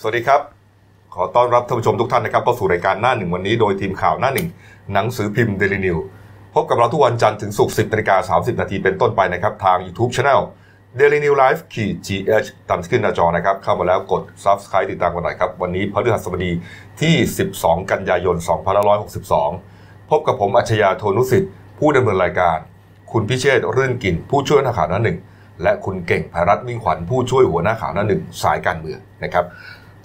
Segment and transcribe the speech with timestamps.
[0.00, 0.40] สวัสดีครับ
[1.14, 4.48] ขอต้อนรับท่านผู้ชมทุกท่านนะครับเข้าสู่รายการหน้าหนึ่งวันนี้โดยทีมข่าวหน้าหนึ่ง
[4.92, 5.96] หนังสือพิมพ์เดลินิว
[6.54, 10.40] พบกับเราทุกวันจันทร์ถึงศุกร์10นาฬิกา30 นาทีเป็นต้นไปนะครับ ทาง YouTube Channel
[10.98, 16.50] Daily New Life ขีด GH ตามที่ขึ้นหน้าจอนะครับ เข้ามาแล้วกด Subscribe ติดตามกันหน่อยครับ วันนี้พฤหัสบดี
[17.00, 17.14] ที่
[17.52, 18.36] 12 กันยายน
[19.22, 22.58] 2562 พบกับผมอัจฉริยะโทนุสิทธิ์ ผู้ดำเนินรายการ
[23.12, 25.18] คุณพิเชษรื่นกินผู้ช่วยนักข่าวหน้าหนึ่ง
[25.62, 29.44] และคุณเก่งภรัตน์มิ่งขวัญผู้ช่วยหัวหน้าข่าวหน้าหนึ่งสายการเมืองนะครับ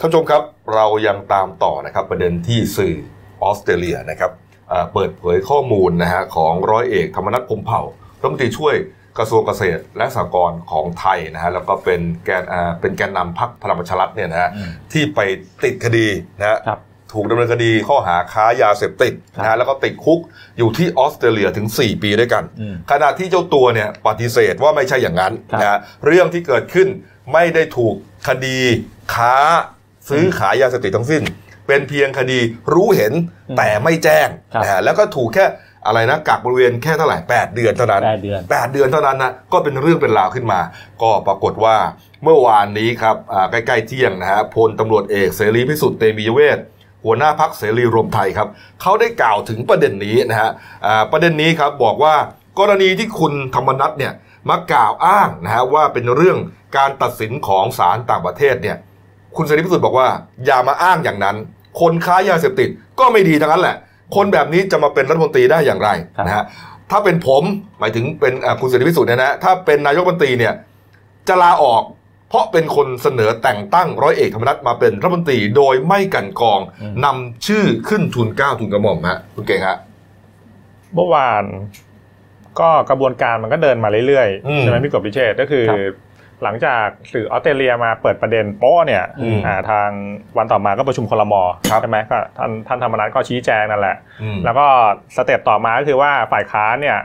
[0.01, 0.43] ท่านผู้ชมครับ
[0.75, 2.95] เรายังตามต่อนะครับประเด็นที่สื่อ
[3.43, 4.31] ออสเตรเลียนะครับ
[4.69, 7.81] เอ่อเปิดเผยข้อมูลนะฮะของร้อยเอกธรรมนัฐพรหมเผ่า
[8.21, 8.75] รัฐมนตรีช่วย
[9.17, 15.19] กระทรวงเกษตรและสหกรณ์ของไทยนะฮะแล้วก็เป็นแกนอ่าเป็นแกนนำพรรคพลังประชารัฐเนี่ยนะฮะอืมที่ไป
[15.63, 16.07] ติดคดี
[16.39, 16.79] นะฮะครับ
[17.13, 20.19] ถูกดำเนินคดีข้อหาค้ายาเสพติดครับนะฮะแล้วก็ติดคุก
[20.57, 26.87] อยู่ที่ออสเตรเลียถึง 4 ปีด้วยกันอืมขณะที่เจ้าตัวเนี่ยปฏิเสธว่าไม่ใช่อย่างนั้นครับนะฮะเรื่องที่เกิดขึ้น
[27.33, 27.95] ไม่ได้ถูก
[28.27, 28.57] คดี
[29.15, 29.35] ค้า
[30.11, 31.23] ซื้อขายยาเสพติดทั้งสิ้น
[31.67, 32.39] เป็นเพียงคดี
[32.73, 33.13] รู้เห็น
[33.49, 35.45] อืมแต่ไม่แจ้งครับนะฮะแล้วก็ถูกแค่
[35.85, 40.59] อะไรนะกักบริเวณแค่เท่าไหร่8เดือนเท่านั้นแปดเดือน8เดือนเท่านั้นนะก็เป็นเรื่องเป็นราวขึ้นมา
[41.01, 41.77] ก็ปรากฏว่า
[42.23, 46.59] เมื่อวานนี้ครับอ่าใกล้ๆเที่ยงนะฮะพลตำรวจเอกเสรีพิสุทธิ์เตมียเวท
[47.05, 48.47] หัวหน้าพักเสรีรวมไทยครับ
[48.81, 50.51] เขาได้กล่าวถึงประเด็นนี้นะฮะ
[50.85, 52.15] อ่าประเด็นนี้ครับบอกว่า
[52.59, 54.13] กรณีที่คุณธรรมนัฐเนี่ย
[54.49, 56.37] มากล่าวอ้างนะฮะว่าเป็นเรื่อง
[56.77, 58.77] การตัดสินของศาลต่างประเทศเนี่ย
[59.35, 60.07] คุณเสรีพิสุทธิ์บอกว่า
[60.45, 61.35] อย่ามาอ้างอย่างนั้น
[61.79, 63.75] คนค้ายาเสพติดก็ไม่ดีทั้งนั้นแหละ
[64.15, 66.45] คนแบบนี้จะมาเป็นรัฐมนตรีได้อย่างไรครับนะฮะ
[66.91, 67.43] ถ้าเป็นผม
[67.79, 70.53] หมายถึงเป็นอ่าคุณเสรีพิสุทธิ์เนี่ยนะถ้าเป็นนายกรัฐมนตรีเนี่ย
[71.27, 71.83] จะลาออก
[72.29, 79.77] เพราะเป็นคนเสนอแต่งตั้งร้อยเอกธรรมนัฐมาเป็นรัฐมนตรีโดยไม่กลันกรองอืมนำชื่อขึ้นทุนเกล้าทุนกระหม่อมฮะคุณเก่งฮะ
[80.95, 81.43] เมื่อวาน
[82.59, 85.79] ก็กระบวนการมันก็เดินมาเรื่อยอืมๆใช่ไหมพี่กบพิเชษก็คือครับ
[86.43, 89.89] หลังจากสื่อออสเตรเลียมาเปิดประเด็นโป้เนี่ยอืมอ่าทาง
[90.37, 91.33] วันต่อมาก็ประชุมคลม
[91.69, 94.65] ครับใช่ไหมก็ท่านท่านธรรมนัฐก็ชี้แจงนั่นแหละอืมแล้วก็
[95.15, 96.97] สเต็ปต่อมาก็คือว่าฝ่ายค้านเนี่ย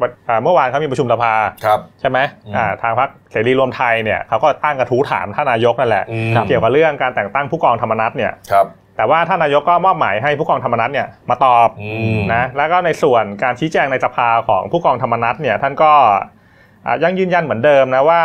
[0.00, 8.66] วันอ่าเมื่อวานเขามีประชุมสภาครับใช่ไหมอืมอ่าทางพรรคเสรีรวมไทยเนี่ยเขาก็ตั้งกระทู้ถามท่านนายกนั่นแหละอืมเกี่ยวกับเรื่องการแต่งตั้งผู้กองธรรมนัฐเนี่ยครับ
[8.96, 15.92] แต่ว่าท่านนายกก็มอบหมายให้ผู้กองธรรมนัฐเนี่ยมาตอบอืมนะแล้วก็ในส่วนการชี้แจงในสภาของผู้กองธรรมนัฐเนี่ยท่านก็
[16.86, 18.22] อ่ายังยืนยันเหมือนเดิมนะว่า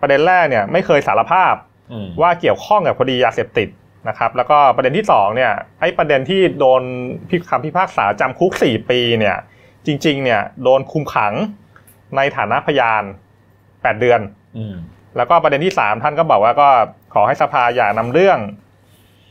[0.00, 1.54] ประเด็นแรกเนี่ยไม่เคยสารภาพ
[1.92, 3.68] อืมว่าเกี่ยวข้องกับคดียาเสพติด
[4.08, 6.82] นะครับแล้วก็ประเด็นที่สองเนี่ยไอ้ประเด็นที่โดน
[7.30, 9.36] พิคำพิพากษาจำคุก 4 ปีเนี่ย
[9.86, 11.34] จริงๆเนี่ยโดนคุมขัง
[12.16, 13.02] ในฐานะพยาน
[13.52, 14.20] 8 เดือน
[14.58, 14.74] อืม
[15.16, 16.68] แล้วก็ประเด็นที่สามท่านก็บอกว่าก็
[17.14, 18.38] ขอให้สภาอย่านำเรื่อง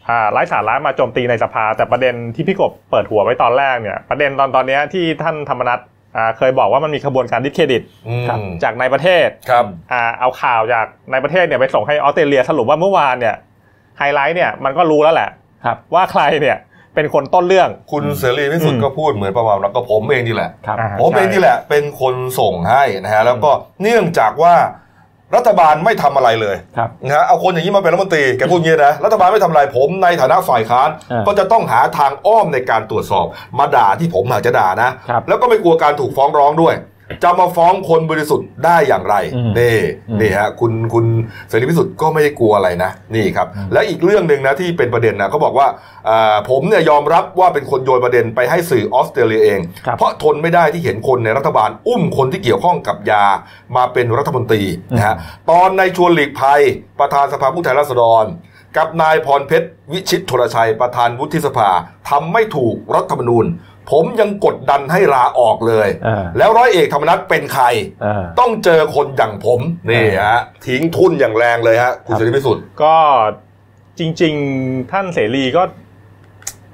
[0.07, 5.85] อ่าไร้สาระมาโจมตีในสภา แต่ประเด็นที่พี่กบเปิดหัวไว้ตอนแรกเนี่ย ประเด็นตอนตอนเนี้ยที่ท่านธรรมนัฐอ่า
[6.38, 8.23] เคยบอกว่ามันมีขบวนการดิสเครดิตอืม
[8.63, 13.35] จากในประเทศครับอ่าเอาข่าวจากในประเทศเนี่ยไปส่งให้ออสเตรเลียสรุปว่าเมื่อวานเนี่ย
[13.97, 15.29] ไฮไลท์เนี่ยมันก็รู้แล้วแหละ
[15.66, 16.57] ครับว่าใครเนี่ย
[16.95, 23.51] เป็นคนต้นเรื่อง คุณเสรีพิสุทธิ์ก็พูดเหมือนประมาณว่าก็ผมเองนี่แหละครับอ่าผมใช่เองนี่แหละเป็นคนส่งให้นะฮะแล้วก็
[23.81, 24.56] เนื่องจากว่า
[25.35, 33.25] รัฐบาลไม่ทำอะไรเลยครับนะฮะเอาคนอย่างนี้มาเป็นรัฐมนตรีแกพูดอย่างนี้นะรัฐบาลไม่ทำอะไรผมในฐานะฝ่ายค้านอ่าก็จะต้องหาทางอ้อมในการตรวจสอบ
[33.59, 36.73] มาด่าที่ผมอาจจะด่านะครับแล้วก็ไม่กลัวการถูกฟ้องร้องด้วย
[37.23, 39.79] จะมาฟ้องคนบริสุทธิ์ได้อย่างไรอืมนี่
[40.09, 41.06] อืมนี่ฮะคุณคุณ
[41.50, 45.68] เสรีพิสุทธิ์ก็ไม่ได้กลัวอะไรนะนี่ครับอืมและอีกเรื่องหนึ่งนะที่เป็นประเด็นนะเขาบอกว่า
[46.09, 53.25] อ่าผมเนี่ยยอมรับว่าเป็นคนโยนประเด็นไปให้สื่อออสเตรเลียเองครับเพราะทนไม่ได้ที่เห็นคนในรัฐบาลอุ้มคนที่เกี่ยวข้องกับยา
[53.75, 54.63] มาเป็นรัฐมนตรี
[54.95, 55.16] นะฮะ
[55.51, 56.62] ตอนในชวนหลีกภัย
[57.00, 58.25] ประธานสภาผู้แทนราษฎร
[58.78, 61.69] กับนายพรเพชร วิชิตโทรชัยประธานวุฒิสภา
[62.09, 63.45] ทำไม่ถูกรัฐธรรมนูญ
[63.91, 67.65] ผมยังกดดันให้ลาออกเลยอ่าแล้วร้อยเอกธรรมนัฐเป็นใคร
[68.05, 72.95] อ่าต้องเจอคนอย่างผมนี่ฮะทิ้งทุนอย่างแรงเลยฮะคุณครับเสรีพิสุทธิ์ก็
[73.99, 74.33] จริง
[74.63, 75.63] ๆ ท่านเสรีก็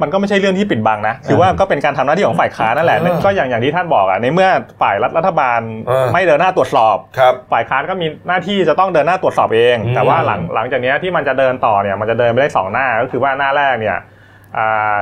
[0.02, 4.50] มันก็ไม่ใช่เรื่องที่ปิดบังนะ คือว่าก็เป็นการทำหน้าที่ของฝ่ายค้านนั่นแหละเออก็อย่างอย่างที่ท่านบอกอะ ในเมื่อ
[4.81, 13.97] ฝ่ายรัฐรัฐบาลเออไม่เดินหน้าตรวจสอบครับฝ่ายค้านก็มีหน้าที่จะต้องเดินหน้าตรวจสอบเองอืมแต่ว่าหลังหลังจากเนี้ยที่มันจะเดินต่อเนี่ย มันจะเดินไปได้สองหน้า ก็คือว่าหน้าแรกเนี่ย
[14.58, 14.97] อ่า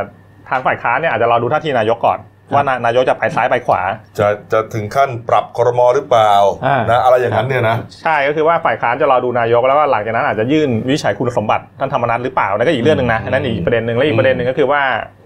[0.52, 2.20] ทางฝ่ายค้านเนี่ยอาจจะรอดูท่าทีนายกก่อน
[2.54, 3.82] ว่านายกจะไปซ้ายไปขวา
[4.20, 6.34] จะจะถึงขั้นปรับครมหรือเปล่า
[6.66, 14.82] อ่านนะอะไรอย่างนั้นเนี่ยนะใช่ก็คือว่าฝ่ายค้านจะรอดูนายกแล้วว่าหลังจากนั้นอาจจะยื่นวิจัยคุณสมบัติท่านธรรมนัฐหรือเปล่านั่นก็อีกเรื่องหนึ่งนะอันนั้นอีกประเด็นหนึ่งและอีกประเด็นหนึ่งก็คือว่า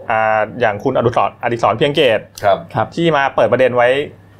[0.10, 3.88] อ่าอย่างคุณอดุศรอดิศรเพียงเกตครับครับที่มาเปิดประเด็นไว้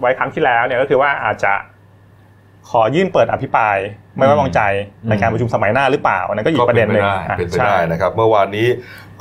[0.02, 1.54] ไว้ครั้งที่แล้วเนี่ยก็คือว่าอาจจะ
[2.70, 3.78] ขอยื่นเปิดอภิปราย
[4.16, 4.62] ไม่ไว้วางใจ
[5.10, 8.68] ในการประชุมสมัยหน้าหรือเปล่าอันนั้นก็อีกประเด็นหนึ่งก็เป็นไปได้เป็นไปใช่ได้นะครับ เมื่อวานนี้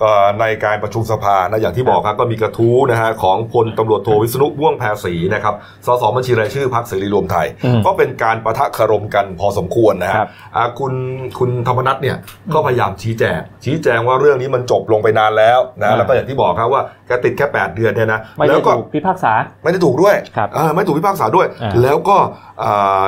[0.02, 0.10] ก็
[0.40, 5.54] ในการประชุมสภานะอย่างที่บอกครับก็มีกระทู้นะฮะของพลตำรวจโทวิษณุม่วงแพรศรีนะครับ
[5.86, 10.92] สสบัญชีรายชื่อพรรคเสรีรวมไทยอืมก็เป็นการประทะคารมกันพอสมควรนะฮะครับอ่าคุณ
[11.38, 12.16] คุณธรรมนัฐเนี่ย
[12.54, 19.32] ก็พยายามชี้แจงชี้แจงว่าเรื่องนี้มันจบลงไปนานแล้วนะอ่าแล้วก็อย่างที่บอกครับว่าแกติดแค่ 8 เดือนเนี่ยนะไม่แล้ได้วก็ถูกพิพากษา
[19.62, 22.16] ไม่ได้ถูกด้วยครับเออไม่ถูกพิพากษาด้วยอ่าแล้วก็
[22.62, 23.04] อ่า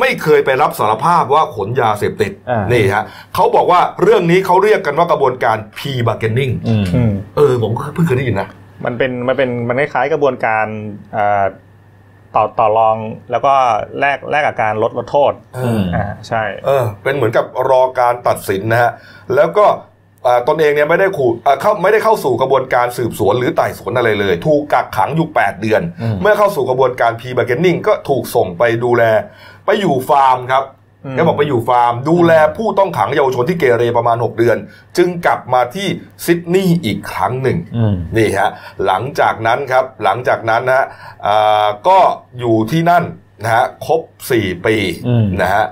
[0.00, 3.04] ไม่เคยไปรับสารภาพว่าขนยาเสพติดอ่านี่ นี่ฮะ
[3.34, 8.48] เขาบอกว่าเรื่องนี้เขาเรียกกันว่ากระบวนการ P bargaining อืมอืม เออผมก็เพิ่งเคยได้ยินนะ
[8.84, 10.66] มันเป็นมันเป็นมันคล้ายๆกระบวนการ
[11.12, 11.44] เอ่อ
[12.36, 12.96] ต่อต่อรอง
[13.30, 13.54] แล้วก็
[14.00, 18.90] แลกแลกกับการลดลดโทษเออ อ่าใช่ เออเป็นเหมือนกับรอการตัดสินนะฮะ
[19.36, 19.66] แล้วก็
[20.26, 29.04] อ่าตนเองเนี่ยไม่ได้ขู่อ่าเข้าไม่ได้เข้าสู่กระบวนการสืบสวนหรือไต่สวนอะไรเลย ถูกกักขังอยู่ 8 เดือนอืมเมื่อเข้าสู่กระบวนการ P bargaining ก็ถูกส่งไปดูแล
[29.66, 30.64] ไปอยู่ฟาร์มครับ
[31.04, 34.56] อืมแกบอกไปอยู่ฟาร์ม ดูแลผู้ต้องขังเยาวชนที่เกเรประมาณ 6 เดือน
[34.96, 35.88] จึงกลับมาที่
[36.24, 38.50] ซิดนีย์อีกครั้งหนึ่งอืมนี่ฮะ
[38.86, 40.86] หลังจากนั้นครับหลังจากนั้นนะฮะ
[41.26, 41.98] อ่าก็
[42.38, 43.04] อยู่ที่นั่น
[43.42, 44.00] นะฮะครบ
[44.34, 44.76] 4 ปี
[45.08, 45.64] อืมนะฮะ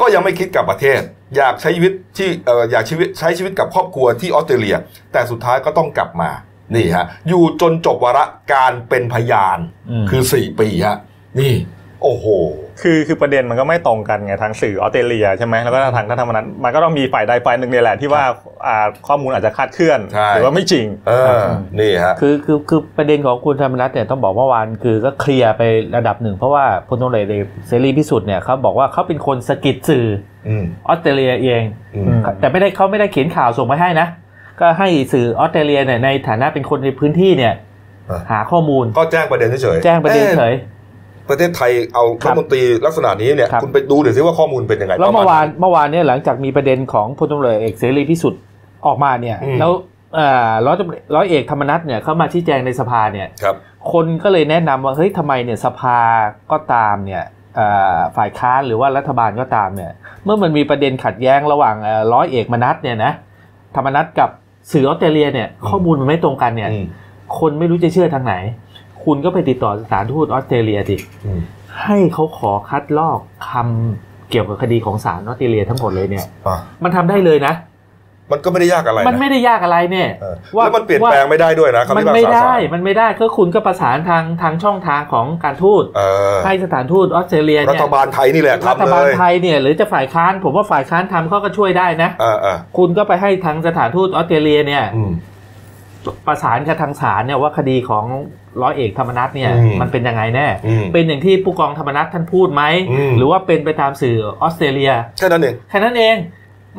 [0.00, 1.00] ก็ยังไม่คิดกลับประเทศ
[1.36, 4.76] อยากใช้ชีวิตที่เอ่ออยากชีวิตใช้ชีวิตกับครอบครัวที่ออสเตรเลีย
[5.12, 6.30] แต่สุดท้ายก็ต้องกลับมา
[6.74, 9.58] นี่ฮะอยู่จนจบวาระการเป็นพยาน
[9.90, 10.98] อืมคือ 4 ปีฮะ
[11.40, 11.54] นี่
[12.02, 12.26] โอ้โห
[12.82, 18.22] คือคือประเด็นมันก็ไม่ตรงกันไงทางสื่อออสเตรเลียใช่ไหมแล้วก็ทางท่านธรรมนัฐมันก็ต้องมีฝ่ายใดฝ่ายหนึ่งเนี่ยแหละที่ว่า
[18.66, 21.42] อ่าข้อมูลอาจจะคลาดเคลื่อนใช่หรือว่าไม่จริงเออ
[21.80, 25.62] นี่ฮะคือคือคือประเด็นของคุณธรรมนัฐเนี่ยต้องบอกเมื่อวานคือก็เคลียร์ไป
[25.96, 30.06] ระดับหนึ่ง เพราะว่าพลตำรวจเอกเสรีพิสุทธิ์เนี่ยเขาบอกว่าเขาเป็นคนสะกิดสื่อ
[30.48, 31.62] อืมออสเตรเลียเอง
[31.94, 34.08] อืมอืมแต่ไม่ได้เขาไม่ได้เขียนข่าวส่งไปให้นะ
[34.60, 37.54] ก็ให้สื่อออสเตรเลียเนี่ยในฐานะเป็นคนในพื้นที่เนี่ย
[38.06, 40.54] เออหาข้อมูลก็แจ้งประเด็นเฉยๆแจ้งประเด็นเฉอ๊ย
[41.30, 48.42] ประเทศไทยเอาครัรับฐมนตรีลักษณะนี้เนี่ยครับคุณไปดูเดี๋ยวซิว่าข้อมูลเป็นยังไงแล้วเมื่อวานประณเมื่อวานเนี่ยหลังจากมีประเด็นของพลตำรวจเอกเสรีพิสุทธิ์
[48.86, 49.72] ออกมาเนี่ยอืมแล้ว
[50.14, 53.56] เอ่อร้อยตำรวจร้อยเอกธรรมนัฐเนี่ยเขามาชี้แจงในสภาเนี่ยครับ
[53.92, 55.98] คนก็เลยแนะนำว่าเฮ้ยทำไมเนี่ยสภา
[56.50, 57.24] ก็ตามเนี่ย
[57.56, 59.90] เอ่อฝ่ายค้านหรือว่ารัฐบาลก็ตามเนี่ย
[60.24, 63.12] เมื่อมันมีประเด็นขัดแย้งระหว่างเอ่อร้อยเอกมนัฐเนี่ยนะ
[63.76, 64.30] ธรรมนัฐกับ
[64.72, 66.86] สื่อออสเตรเลียเนี่ยข้อมูลมันไม่ตรงกันเนี่ยอืม
[67.38, 68.34] คนไม่รู้จะเชื่อทางไหน
[69.04, 70.96] คุณก็ไปติดต่อสถานทูตออสเตรเลียสิ
[71.26, 71.40] อืม
[71.84, 77.54] ให้เขาขอคัดลอกคำเกี่ยวกับคดีของศาลออสเตรเลียทั้งหมดเลยเนี่ยอะมันทำได้เลยนะ
[78.32, 80.34] มันก็ไม่ได้ยากอะไร มันนะไม่ได้ยากอะไรเนี่ยเออ
[80.64, 86.02] แล้วมันเปลี่ยนแปลงว่าไม่ได้ด้วยนะคำมันพิพากไม่ษาได้ศาลมันไม่ได้ก็คุณก็ประสานทางทางช่องทางของการทูตเอ
[86.34, 95.10] อให้สถานทูตออสเตรเลียรัเนี่ยฐบาลไทยนี่แหละรัฐทำบาเลลยไทยเนี่ยหรือจะฝ่ายค้านผมว่าฝ่ายค้านทำเขาก็ช่วยได้นะเออเออคุณก็ไปให้ทางสถานทูตออสเตรเลียเนี่ยอืม
[96.26, 98.04] ประสานกับทางศาลเนี่ยว่าคดีของ
[98.62, 106.16] ร้อยเอกธรรมนัฐเนี่ยอืมมันเป็นยังไงแน่อืมเป็นอย่างที่ผู้กองธรรมนัฐท่านพูดไหมอืมหรือว่าเป็นไปตามสื่อออสเตรเลียแค่นั้นเองแค่นั้นเอง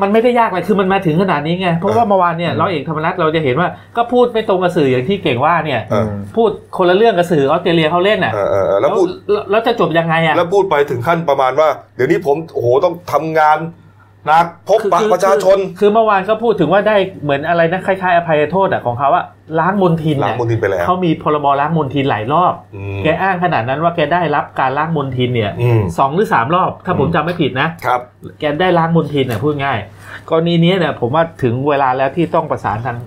[0.01, 13.57] มันไม่ได้ยากเลยคือมันมาถึงขนาดนี้ไง เพราะว่าเมื่อวานเนี่ยอืมร้อยเอกธรรมนัฐเราจะเห็นว่าก็พูดไม่ตรงกับสื่ออย่างที่เก่งว่าเนี่ยเออพูดคนละเรื่องกับสื่อออสเตรเลียเขาเล่นอะเออเออเออแล้วพูดแล้วแล้วจะจบยังไงอะแล้วพูดไปถึงขั้นประมาณว่า เดี๋ยวนี้ผมโอ้โหต้องทำงาน
[13.89, 13.89] ห
[14.30, 19.25] นักพบปะคือประชาชนคือคือเมื่อวานก็พูดถึงว่าได้เหมือนอะไรนะคล้ายๆอภัยโทษอะของเขาอะ
[19.60, 28.00] ล้างมลทินล้างเนี่ยมลทินไปแล้วเขามีพรบล้างมลทินหลายรอบอืมแกอ้างขนาดนั้นว่าแกได้รับการล้างมลทินเนี่ยอืมสองหรือสามรอบ ถ้าผมอืมจำไม่ผิดนะครับ
[28.39, 29.77] แกได้ล้างมลทินเนี่ยพูดง่าย
[30.30, 32.98] กรณีนี้เนี่ยผมว่าถึงเวลาแล้วที่ต้องประสานทาง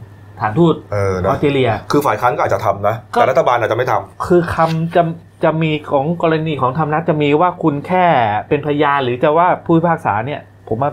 [0.41, 5.03] ฐานทูตเอออนะอสเตรเลีย คือฝ่ายค้านก็อาจจะทำนะก็แต่รัฐบาลอาจจะไม่ทำคือคำจะ
[5.45, 8.05] จะมีของกรณีของธรรมนัฐจะมีว่าคุณแค่
[8.49, 10.91] เป็นพยานหรือจะว่าผู้พิพากษาเนี่ย ผมว่า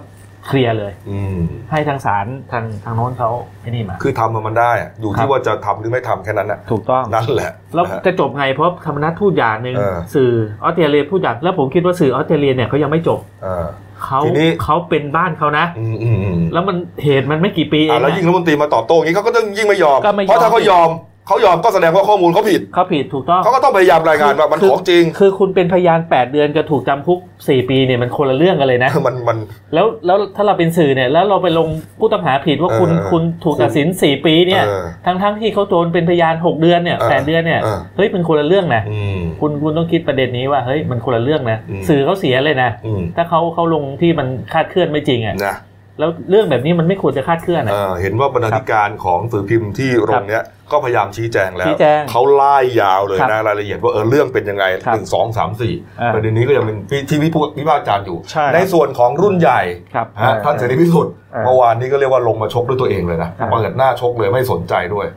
[0.47, 1.39] เคลียร์เลย อืม
[1.71, 3.29] ให้ทางศาลทางทางโน้นเขา
[3.61, 10.31] ไอ้นี่มา คือทำมันได้อะอยู่ครัที่บ ว่าจะทำหรือไม่ทำแค่นั้นน่ะถูกต้อง นั่นแหละแล้วนะฮะ จะจบไงเพราะธรรมนัฐพูดอย่างหนึ่งเออ สื่อ
[10.63, 13.65] ออสเตรเลียพูดอย่างแล้วผมคิดว่าสื่อออสเตรเลียเนี่ยเขายังไม่จบเออ
[14.05, 20.89] เขาทีนี้ เขาเป็นบ้านเขานะ อืมอืมอืมแล้วมันเหตุมันไม่กี่ปีเออะงแล้วอะยิ่งรัฐมนตรีมาตอบโต้อย่างนี้เขาก็ต้องยิ่งไม่ยอม ก็ไม่ยอม เพราะถ้าเขายอม
[21.29, 29.37] เขายอมก็แสดงว่าข้อมูลเขาผิดเขาผิดถูกต้องเขาก็ต้องพยายามรายงานว่ามันคือของจริง คือคุณเป็นพยาน8เดือนกับถูกจำคุก4ปีเนี่ยมันคนละเรื่องกันเลยนะมันมัน
[29.73, 31.67] แล้วแล้วถ้าเราเป็นสื่อเนี่ยแล้วเราไปลง
[31.99, 45.55] ผู้ต้องหาผิดว่าคุณเออคุณถูกตัดสิน 4 ปีเนี่ยเออทั้งทั้งที่เขาโดนเป็นพยาน 6 เดือนเนี่ยเออแปดเดือนเนี่ยเออเฮ้ยเป็นคนละเรื่องนะอืมคุณคุณต้องคิดประเด็นนี้ว่าเฮ้ยมันคนละเรื่องนะอืมสื่อเขาเสียเลยนะอืมถ้าเขาเขาลงที่มันคาดเคลื่อนไม่จริงอะนะ
[45.99, 59.61] แล้วเรื่องแบบนี้มันไม่ควรจะคาดเคลื่อนเออะอเห็นว่าบรรณาธิการของสื่อพิมพ์ที่โรงเนี้ยก็พยายามชี้แจงแล้วชี้แจงเขาไล่ยาวเลยครับนะรายละเอียดว่าเออเรื่องเป็นยังไงครับหนึ่งสองสามสี่อ่าประเด็นนี้ก็ยังเป็นที่ที่วิพากษ์วิพากษ์วิจารณ์อยู่ใช่ในส่วนของรุ่นใหญ่
[59.93, 65.07] ครับฮะท่านเสรีพิสุทธิ์อ่าเมื่อวานนี้ก็เรียกว่าลงมาชกด้วยตัวเองเลยนะเปิดหน้าชกเลยไม่สนใจด้วย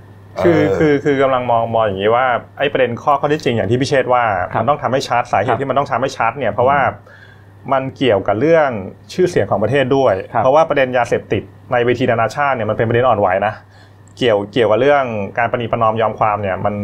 [0.44, 2.26] คือเคือคือกำลังมองมองอย่างนี้ว่า
[2.58, 6.78] ไอ้ประเด็นข้อข้อที่จริงอย่างที่พี่เชษว่าครับมันต้องทำให้ชัดสาเหครัตุบที่มันต้องทำให้ชัดเนี่ยเพราะว่า
[7.72, 8.68] มันเกี่ยวกับเรื่อง
[9.12, 11.42] ชื่อเสียงของประเทศด้วยครับเพราะว่าประเด็นยาเสพติด
[11.72, 13.54] ในเวทีนานาชาติเนี่ยมันเป็นประเด็นอ่อนไหวนะ
[14.18, 15.04] เกี่ยวเกี่ยวกับเรื่อง
[15.38, 16.74] การประนีประนอมยอมความเนี่ยมัน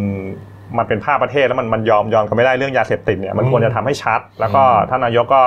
[0.78, 5.42] มันเป็นภาพประเทศแล้วมันมันยอมยอมกันไม่ได้เรื่องยาเสพติดเนี่ยมันควรจะทำให้ชัด แล้วก็ท่านนายกก็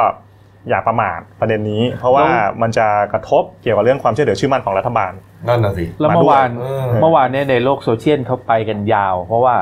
[0.69, 2.27] อย่าประมาทประเด็นนี้ เพราะว่า
[2.61, 5.11] มันจะกระทบเกี่ยวกับเรื่องความเชื่อถือชื่อมั่นของรัฐบาล
[5.47, 9.55] นั่นน่ะสิแล้วเมื่อวานเออเมื่อวานเนี่ยในโลกโซเชียลเขาไปกันยาว เพราะว่า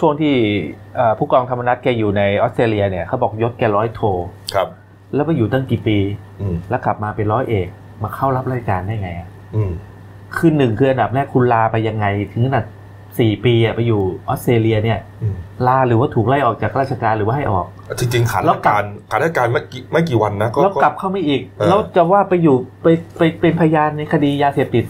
[0.00, 0.34] ช่วงที่
[0.96, 4.00] เอ่อผู้กองธรรมนัฐแกอยู่ในออสเตรเลียเนี่ยเขาบอกยศแกร้อยโท
[4.54, 4.68] ครับ
[5.14, 5.98] แล้วไปอยู่ตั้งกี่ปี
[6.40, 7.68] อืมแล้วกลับมาเป็นร้อยเอก
[8.02, 9.72] มาเข้ารับราชการได้ไงอะอืม
[10.36, 12.64] คือหนึ่งคืออันดับแรกคุณลาไปยังไงถึงขนาด
[13.18, 17.66] สี่ปีอะไปอยู่ออสเตรเลียเนี่ยอืมลาหรือว่าถูกไล่ออกจากราชการหรือว่าให้ออก
[17.98, 22.86] จริงๆขาดแล้วราชกลับการขาดราชการไม่กี่ไม่กี่วันนะก็แล้วกลับก็เข้ามาอีกเออแล้วจะว่าไปอยู่ไป
[23.18, 24.84] ไปเป็นพยานในคดียาเสพติด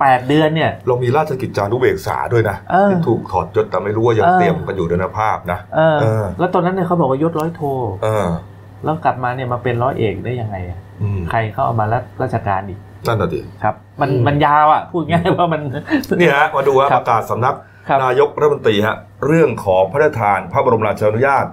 [0.00, 7.62] แปดเดือนเนี่ยเรามีราชกิจจานุเบกษาด้วยนะเออที่ถูกถอดยศแต่ไม่รู้ว่ายังเออเตรียมกันอยู่ด้วยนะภาพนะเออเออแล้วตอนนั้นเนี่ยเขาบอกว่ายศร้อยโท
[8.04, 8.26] เออ
[8.84, 15.60] แล้วกลับมาเนี่ยมาเป็นร้อยเอกได้ยังไงอะอืมใครเข้าเอามารับราชการอีกนั่นน่ะดิครับ มันอืมมันยาวอะพูดง่ายว่ามัน
[16.18, 17.54] เนี่ยฮะมาดูฮะครัประกาศสำนัก
[17.88, 21.46] ครับนายกรัฐมนตรีฮะเรื่องของพระราชทาน พระบรมราชานุญาต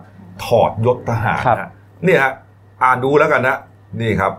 [0.45, 1.69] ถอดยศทหารครับฮะ
[2.05, 2.31] เนี่ยฮะ
[2.83, 3.57] อ่านดูแล้วกันนะ
[4.01, 4.33] นี่ครับ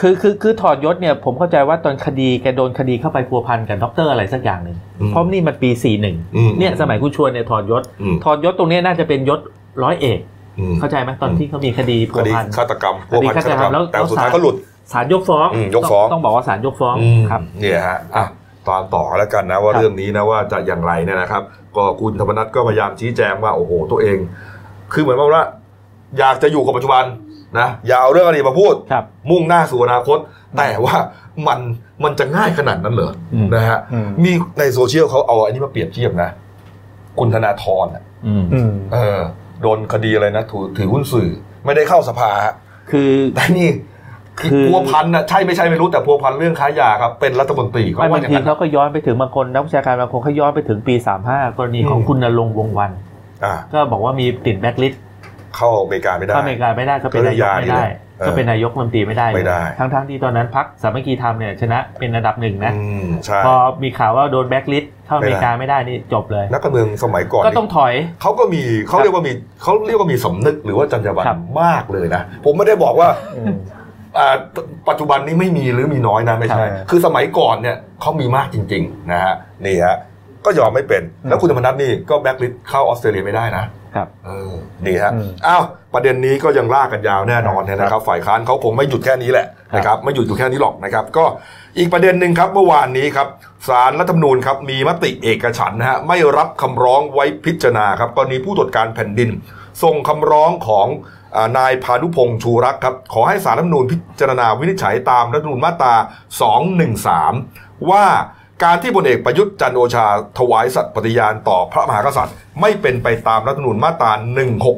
[0.00, 9.40] คือคือคือถอดยศเนี่ย ผมเข้าใจว่าตอนคดีแกโดนคดีเข้าไปพัวพันกับด็อกเตอร์อะไรสักอย่างหนึ่งอืมเพราะนี่มันปีสี่หนึ่งอืมเนี่ยสมัยคุณชวนเนี่ยถอดยศอืมถอดยศตรงเนี้ยน่าจะเป็นยศ
[9.82, 10.39] ร้อยเอกอืม
[10.80, 14.54] เข้าใจไหมตอนที่เขามีคดีพัควดีพันฆาตกรรมพวกพันคดีฆาฆาตตกกรรรรมมแล้วแต่สุดแล้วท้ายศาลก็หลุด
[14.92, 18.26] ศาลยกฟ้องอืมยกฟ้องต้ต้องบอกว่าศาลยกฟ้องอืมครับเนี่ยฮะอะ
[18.68, 21.42] ตามต่อแล้วกันนะว่าครับเรื่องนี้นะว่าจะอย่างไรเนี่ยนะครับ
[21.76, 24.18] ก็คุณธรรมนัฐก็พยายามชี้แจงว่าโอ้โหตัวเอง
[24.92, 25.44] คือเหมือนว่า
[26.18, 27.04] อยากจะอยู่กับปัจจุบัน
[27.58, 30.18] นะอย่าเอาเรื่องอดีตมาพูดครับมุ่งหน้าสู่อนาคต
[30.56, 30.96] แต่ว่า
[31.48, 31.58] มัน
[32.04, 36.30] มันจะง่ายขนาดนั้นเหรออมนะฮะอืมมีในโซเชียลเขาเอาอันนี้มาเปรียบเทียบนะ
[37.18, 39.20] คุณธนาธรอะอืมอืมเออ
[39.62, 41.28] โดนคดีอะไรนะถือถือหุ้นสื่อ
[41.64, 42.54] ไม่ได้เข้าสภาฮะ
[42.90, 43.68] คือแต่นี่
[44.40, 50.94] คือคือพัวพันนะใช่ไม่ใช่ไม่รู้แต่พัวพันเรื่องค้ายาครับเป็นรัฐมนตรีเขาไม่ว่าบางอย่างทีนั้นเขาก็ย้อนไปถึงบางคนนักวิชาการบางคนเขาย้อนไปถึงปี
[51.26, 52.90] 35 กรณีของอืมคุณนรงค์วงศ์วัน
[53.44, 55.02] อ่าก็บอกว่ามีติดแบ็คลิสต์
[55.56, 57.94] เข้าอเมริกาไม่ได้เข้าอเมริกาไม่ได้ก็เป็นนายกไม่ได้เออ
[58.26, 73.54] ก็เป็นนายกรัฐมนตรีไม่ได้ไม่ได้ทั้งทั้งๆที่ตอนนั้นพักสามัคคีธรรมเนี่ยชนะเป็นอันดับหนึ่งนะอืมใช่พอมีข่าวว่าโดนแบ็คลิสต์เข้าอเมริกาไม่ได้นี่จบเลยนักการเมืองสมัยก่อนก็ต้องถอยเขาก็มีเขาเรียกว่ามีเขาเรียกว่ามีสำนึกหรือว่าจรรยาบรรณครับมากเลยนะผมไม่ได้บอกว่าอืม
[74.18, 74.34] อ่า
[74.88, 79.34] ปัจจุบันนี้ไม่มีหรือมีน้อยนะไม่ใช่ครับคือสมัยก่อนเนี่ยเขามีมากจริง ๆ นะฮะ
[79.66, 79.96] นี่ฮะ
[80.44, 84.52] ก็ยอมไม่เป็น แล้วคุณธรรมนัสนี่ก็แบ็คลิสต์เข้าออสเตรเลียไม่ได้นะ ครับเออ
[84.86, 85.62] นี่ฮะอืมอ้าว
[85.94, 91.24] ประเด็นนี้ก็ยังลากกันยาวแน่นอนเนี่ยนะครับ ฝ่ายค้านเขาคงไม่หยุดแค่นี้แหละนะครับไม่หยุดอยู่แค่นี้หรอกนะครับ ก็
[91.78, 93.28] อีกประเด็นหนึ่งครับเมื่อวานนี้ครับ
[93.68, 99.30] สารรัฐธรรมนูญครับมีมติเอกฉันท์นะฮะไม่รับคำร้องไว้พิจารณาครับกรณีผู้ตรวจการแผ่นดิน
[99.82, 100.86] ส่งคำร้องของ
[101.36, 105.94] อานายพานุพงษ์ชูรักษ์ครับ ขอให้สารรัฐธรรมนูญพิจารณาวินิจฉัยตามรัฐธรรมนูญมาตรา
[106.92, 108.04] 213 ว่า
[108.64, 110.06] การที่พลเอกประยุทธ์จันโอชา
[110.38, 114.12] ถวายสัตย์ปฏิญาณต่อพระมหากษัตริย์ ไม่เป็นไปตามรัฐธรรมนูญมาตรา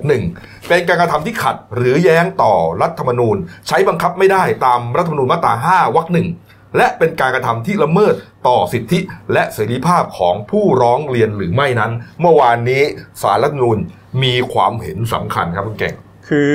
[0.00, 3.36] 161 เป็นการกระทำที่ขัดหรือแย้งต่อรัฐธรรมนูญ
[3.68, 6.28] ใช้บังคับไม่ได้ตามรัฐธรรมนูญมาตรา 5 วรรคหนึ่ง
[6.76, 8.14] และเป็นการกระทำที่ละเมิด
[8.48, 8.98] ต่อสิทธิ
[9.32, 12.82] และเสรีภาพของผู้ร้องเรียนหรือไม่นั้น เมื่อวานนี้
[13.22, 13.78] สารรัฐธรรมนูญ
[14.22, 15.94] มีความเห็นสำคัญครับคุณเก่ง
[16.28, 16.52] คือ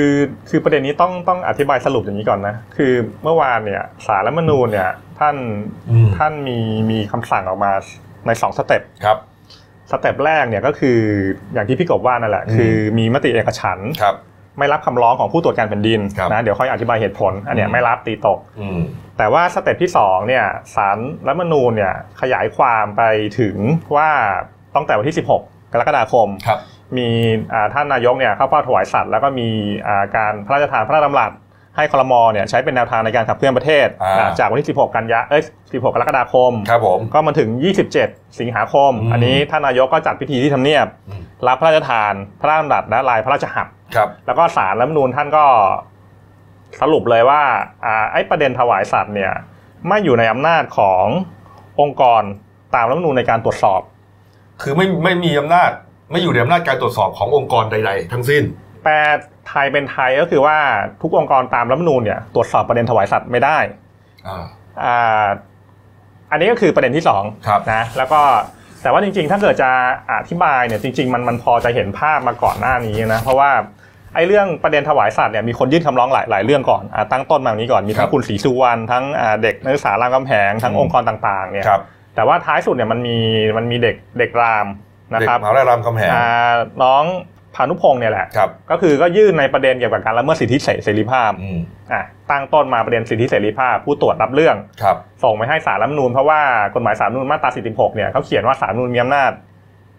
[0.48, 5.36] คือประเด็นนี้ต้องต้องอธิบายสรุปอย่างนี้ก่อนนะ คือเมื่อวานเนี่ยสารรัฐธรรมนูญเนี่ยท่าน
[5.90, 6.58] อืมท่านมี
[6.90, 7.72] มีคำสั่งออกมา
[8.26, 9.18] ในสองสเต็ปครับ
[9.90, 10.98] step แรกเนี่ยก็คือ
[11.52, 14.16] อย่างที่พี่กบว่านั่นแหละอืมคือมีมติเอกฉันท์ครับ
[14.58, 18.78] ไม่รับคำร้องของผู้ตรวจการแผ่นดินครับนะเดี๋ยวค่อยอธิบายเหตุผลอันเนี้ยอืมไม่รับตีตกอืม
[19.18, 23.02] แต่ว่า step ที่สองเนี่ยศาลรัฐธรรมนูญเนี่ยขยายความไป
[23.38, 23.56] ถึง
[23.96, 24.10] ว่า
[24.74, 25.40] ตั้งแต่วันที่ 16
[25.72, 26.58] กรกฎาคมครับ
[26.96, 27.08] มี
[27.52, 29.48] อ่าท่านนายกเนี่ยเข้าเฝ้าถวายสัตย์แล้วก็มี
[29.86, 31.32] อ่าการพระราชทานพระราชดำรัส
[31.76, 37.48] ให้ครม.เนี่ยใช้เป็นแนวทางในการขับเคลื่อนประเทศอ่าอ่าจากวันที่ 16 กันยาเอ้ย 16 กรกฎาคมครับผมก็มาถึง
[37.94, 45.44] 27 สิงหาคมอืมอันนี้ท่านนายกก็จัดพิธีที่ทำเนียบอืมรับพระราชทานพระราชดำรัสและลายพระราชหัตถ์ครับแล้วก็สารรัฐธรรมนูญท่านก็
[46.80, 47.42] สรุปเลยว่า
[47.84, 49.32] อ่าไอ้ประเด็นถวายสัตว์เนี่ย
[49.88, 51.04] ไม่อยู่ในอำนาจของ
[51.80, 52.22] องค์กร
[52.74, 53.80] ตามรัฐธรรมนูญในการตรวจสอบ
[54.62, 55.70] คือไม่ไม่มีอำนาจ
[56.10, 58.42] ไม่อยู่ในอำนาจการตรวจสอบขององค์กรใด ๆ ทั้งสิ้น
[58.84, 58.94] แปล
[59.48, 60.56] ไทยเป็นไทยก็คือว่า
[61.02, 63.58] ทุกองค์กรตามรัฐธรรมนูญเนี่ยตรวจสอบประเด็นถวายสัตว์ไม่ได้
[64.28, 64.44] อ่า
[64.84, 65.26] อ่า
[66.30, 68.20] อันนี้ก็คือประเด็นที่สองครับนะแล้วก็
[68.82, 69.70] แต่ว่าจริงๆ ถ้าเกิดจะ
[70.10, 73.50] อธิบายเนี่ยจริง ๆ มันมันพอจะเห็นภาพมาก่อนหน้านี้นะเพราะว่า
[74.14, 81.82] ไอ้เรื่องประเด็นถวายสัตว์เนี่ยมีคนยื่นคำร้องหลายหลายเรื่องก่อนอ่าตั้งต้นมาอย่างนี้ก่อนมีทั้ครังบคุณศรีสุวรรณทั้งอ่าเด็กนักศึกษารามคำแหงทั้งอืมองค์กรต่างๆเนี่ยครับ
[82.14, 83.16] แต่ว่าท้ายสุดเนี่ยมันมี
[83.56, 84.66] มันมีเด็กเด็กราม
[85.12, 87.04] นะเด็กครับมหาวิทยาลัยรามคำแหงอ่าน้อง
[87.54, 91.58] พานุพงศ์เนี่ยแหละครับก็คือก็ยื่นในประเด็นเกี่ยวกับการละเมิดสิทธิเสรีภาพอืม
[91.92, 96.40] อะตั้งต้นมาประเด็นสิทธิเสรีภาพ ผู้ตรวจรับเรื่องครับส่งไปให้สารรัฐธรรมนูญเพราะว่า
[96.74, 99.32] กฎหมายสารรัฐธรรมนูญมาตรา46เนี่ยเขาเขียนว่าสารรัฐธรรมนูญมีอำนาจ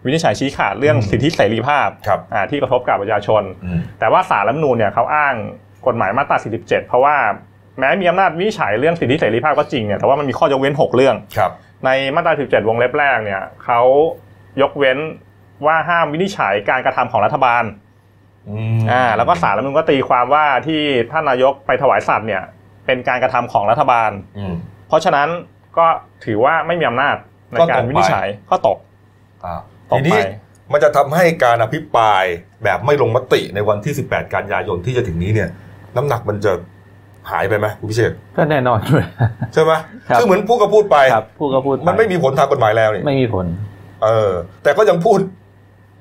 [0.04, 5.34] วินิจฉัยชี้ขาดเรื่องอืมสิทธิเสรีภาพครับอ่าที่กระทบกับประชาชนอืมแต่ว่าสารรัฐธรรมนูญเนี่ยเขาอ้าง
[5.86, 7.16] กฎหมายมาตรา 47 เพราะว่า
[7.78, 11.50] แม้มีอำนาจวินิจฉัยเรื่องสิทธิเสรีภาพก็จริงเนี่ยแต่ว่ามันมีข้อยกเว้น 6 เรื่องครับ
[11.84, 13.80] ในมาตรา 17 วงเล็บแรกเนี่ยเขา
[14.62, 14.98] ยกเว้น
[15.66, 17.64] ว่าห้ามวินิจฉัยการกระทำของรัฐบาล
[18.48, 20.80] อืมอ่าแล้วก็สารรัฐธรรมนูญก็ตีความว่าที่
[21.10, 22.42] ท่านนายกไปถวายสัตว์เนี่ย
[22.86, 24.54] เป็นการกระทำของรัฐบาลอืม
[24.88, 25.28] เพราะฉะนั้น
[25.78, 25.86] ก็
[26.24, 27.16] ถือว่าไม่มีอำนาจ
[27.52, 28.78] ในก็ตกการวินิจฉัยก็ตก
[29.44, 29.54] อ่า
[29.90, 30.18] ตกทีนี้ไป
[30.72, 32.24] มันจะทำให้การอภิปราย
[32.64, 35.48] แบบไม่ลงมติในวันที่ 18 กันยายนที่จะถึงนี้เนี่ย
[35.96, 36.52] น้ำหนักมันจะ
[37.30, 39.04] หายไปไหมคุณพิเชษก็แน่นอนด้วย
[39.52, 39.72] ใช่ไหม
[40.08, 43.46] ครับคือเหมือนพูดก็พูดไปครับพูดก็พูดปมันไม่มีผลทางกฎหมายแล้วนี่ไม่มีผล
[44.04, 45.18] เออ แต่ก็ยังพูด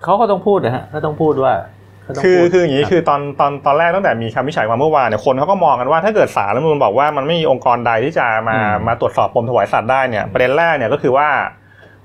[0.03, 1.53] เขาก็ต้องพูดนะฮะก็ต้องพูดว่า
[2.03, 11.27] เขาต้องคือพูดคืออย่างนี้รับคือตอนตอนตอนแรกตั้งแต่มีคำวินิจฉัยมาเมื่อวานเนี่ยคนเขาก็มองกันว่าถ้าเกิดศาลรัฐธรรมนูญบอกว่ามันไม่มีองค์กรใดที่จะมามาตรวจสอบปมถวายสัตว์ได้เนี่ยประเด็นแรกเนี่ยก็คือว่า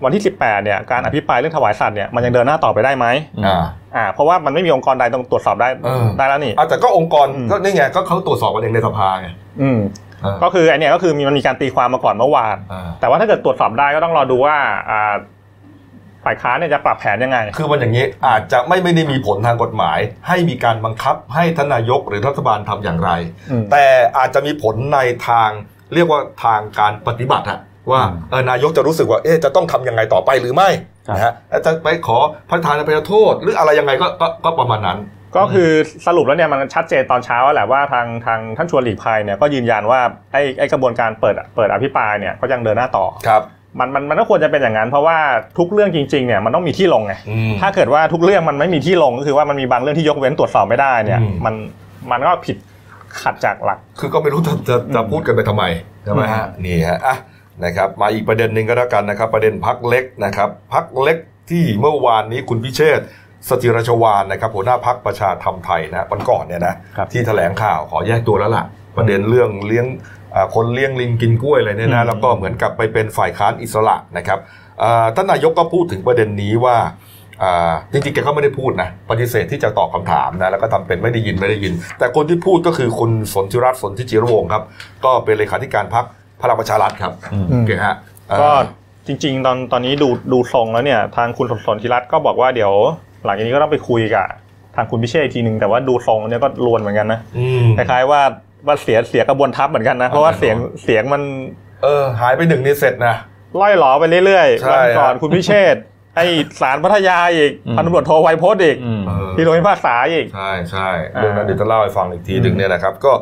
[0.05, 3.07] วันที่ 18 เนี่ยการอภิปรายเรื่องถวายสัตว์เนี่ยมันยังเดินหน้าต่อไปได้ไหม
[3.47, 3.65] อ่า
[3.97, 9.29] อ่าเพราะว่ามันไม่มีองค์กรใดต้องตรวจสอบได้เออได้แล้วนี่อะแต่ก็องค์กรอืมก็นี่ไงก็เขาตรวจสอบกันเองในสภาไง
[9.63, 9.79] อืม
[10.23, 14.57] เออก็คืออันเนี้ยก็คือมีมันมีการตีความมาก่อนเมื่อวานอ่าแต่ว่าถ้าเกิดตรวจสอบได้ก็ต้องรอดูว่า
[14.91, 15.15] อ่า
[16.25, 23.11] ฝ่ายค้านเนี่ยจะปรับแผนยังไง คือมันอย่างนี้อาจจะไม่ไม่ได้มีผลทางกฎหมาย ให้มีการบังคับให้ทานนายกหรือรัฐบาลทำอย่างไร
[23.51, 23.85] อืมแต่
[24.19, 25.51] อาจจะมีผลในทาง
[25.95, 27.59] เรียกว่าทางการปฏิบัติอะ
[27.91, 30.69] ว่าอืมเออนายกจะรู้สึกว่าเอ๊ะจะต้องทำยังไงต่อไปหรือไม่
[31.09, 32.19] ครับนะฮะแล้วจะไปขอ
[32.51, 34.99] พระธานอภัยโทษ หรืออะไรยังไงก็ก็ก็ประมาณนั้น
[35.37, 35.71] ก็คือ
[36.07, 40.01] สรุปแล้วเนี่ยมันชัดเจนตอนเช้าแหละว่าทางทางท่านชวนหลีกภัยเนี่ยก็ยืนยันว่า
[40.33, 43.43] ไอ้ไอ้กระบวนการเปิดเปิดอภิปรายเนี่ยก็ยังเดินหน้าต่อครับ
[43.79, 45.19] มันมันมันก็ควรจะเป็นอย่างนั้นเพราะว่า
[45.59, 51.55] ทุกเรื่องจริงๆเนี่ยมันต้องมีที่ลงไงอืมถ้าเกิดว่าทุกเรื่องมันไม่มีที่ลงก็คือว่ามันมีบางเรื่องที่ยกเว้นตรวจสอบไม่ได้เนี่ยอืมมัน
[52.11, 52.57] มันก็ผิด
[53.23, 55.65] ขัดจากหลัก คือก็ไม่รู้จะจะจะพูดกันไปทำไม
[56.05, 57.17] ใช่ไหมฮะนี่ฮะอะ
[57.65, 61.19] นะครับมาอีกประเด็นหนึ่งก็แล้วกันนะครับ ประเด็นพักเล็กนะครับพักเล็ก
[61.51, 63.07] ที่เมื่อวานนี้คุณพิเชษฐ์
[63.49, 68.65] สจิรชวานนะครับหัวหน้าพักประชาธรรมไทยนะวันก่อนเนี่ยนะครับที่แถลงข่าวขอแยกตัวแล้วล่ะ
[68.97, 70.24] ประเด็นเรื่องเลี้ยงอ่า
[70.55, 74.39] คนเลี้ยงลิงกินกล้วยอะไรเนี่ยอืนะมแล้วก็เหมือนกับไปเป็นฝ่ายค้านอิสระนะครับ
[74.83, 76.77] อ่าท่านนายกก็พูดถึงประเด็นนี้ว่า
[77.43, 84.63] อ่าจริงๆแกก็ไม่ได้พูดนะปฏิเสธที่จะตอบคำถามนะแล้วก็ทำเป็นไม่ได้ยินไม่ได้ยิน แต่คนที่พูดก็คือคุณสนธิรัตน์สนธิจิรวงศ์ครับ
[85.05, 86.05] ก็เป็นเลขาธิการพรรค
[86.43, 87.97] พลังประชารัฐครับอืมอืมโอเคฮะ
[88.29, 88.51] เอ่อก็
[89.07, 92.73] จริง ๆ ตอนตอนนี้ดูดูทรงแล้วเนี่ยทางคุณสมสนธิรัตน์ก็บอกว่าเดี๋ยว
[93.25, 94.27] หลังจากนี้ก็ต้องไปคุยกับ
[94.77, 98.21] ทางคุณพิเชษอีกทีหนึ่งแต่ว่าดูทรงเนี่ยก็ลวนเหมือนกันนะอืมคล้ายๆว่า
[98.67, 101.23] ว่าเสียเสียกระบวนทัพเหมือนกันนะ เพราะว่าแน่นอนเสียงเสียงมัน
[101.83, 103.15] เออ หายไปหนึ่งนี่เสร็จนะ
[103.61, 105.77] ล่อยหลอไปเรื่อยใช่ๆวันก่อนฮะคุณพิเชษ
[106.17, 106.27] ไอ้
[106.61, 113.13] สารพัทยาอีกอืมพันตำรวจโทไวยพจน์อีกอืมเออที่โดนพิพากษาอีก ใช่ใช่อ่าเรื่องนั้นเดี๋ยวจะเล่าให้ฟังอีกทีหนึ่งเนี่ยนะครับ ก็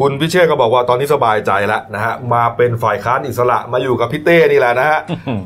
[0.00, 5.00] คุณพิเชษก็บอกว่าตอนนี้สบายใจแล้วนะฮะมาเป็นฝ่ายค้านอิสระมาอยู่กับพี่เต้นี่แหละนะฮะ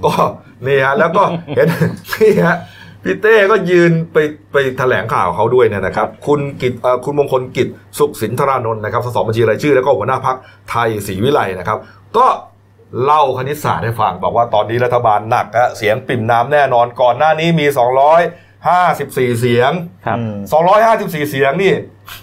[0.05, 0.13] ก็
[0.67, 1.23] นี่ฮะแล้วก็
[1.57, 1.69] เห็น
[2.15, 2.57] นี่ฮะ
[3.05, 4.17] พี่เต้ก็ยืนไป
[4.53, 10.37] ไปแถลงข่าวเขาด้วยเนี่ยนะครับ คุณกิตเอ่อคุณมงคลกิจสุขสินธารานนท์นะครับสสบัญชีรายชื่อ แล้วก็หัวหน้าพัก
[10.71, 11.79] ไทยศรีวิไลนะครับ
[12.17, 12.27] ก็
[13.05, 17.67] เล่าคณิตศาสตร์ให้ฟัง บอกว่าตอนนี้รัฐบาลหนักฮะเสียงปริ่มน้ำแน่นอนก่อนหน้านี้มี
[18.37, 19.73] 254 เสียง
[20.07, 20.35] ครับอืม
[20.85, 21.73] 254 เสียงนี่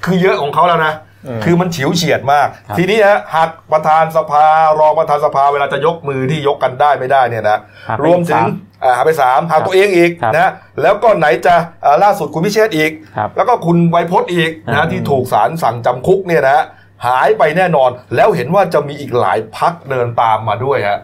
[0.05, 1.12] คือเยอะของเขาแล้วนะอืม
[1.43, 4.45] คือมันฉิวเฉียดมากครับทีนี้ฮะหากประธานสภา
[4.79, 7.57] รองประธานสภาเวลาจะยกมือที่ยกกันได้ไม่ได้เนี่ยนะ
[7.89, 8.49] หาไปรวมถึงสาม
[8.83, 11.55] อ่าหาไปสามหาครับตัวเองอีกครับนะแล้วก็ไหนจะ
[11.85, 16.65] อ่าล่าสุดคุณพิเชษอีกครับแล้วก็คุณไวยพจน์อีกอืนะมที่ถูกศาลสั่งจำคุกเนี่ยนะ
[17.07, 20.99] หายไปแน่นอนแล้วเห็นว่าจะมีอีกหลายพักเดินตามมาด้วยฮะ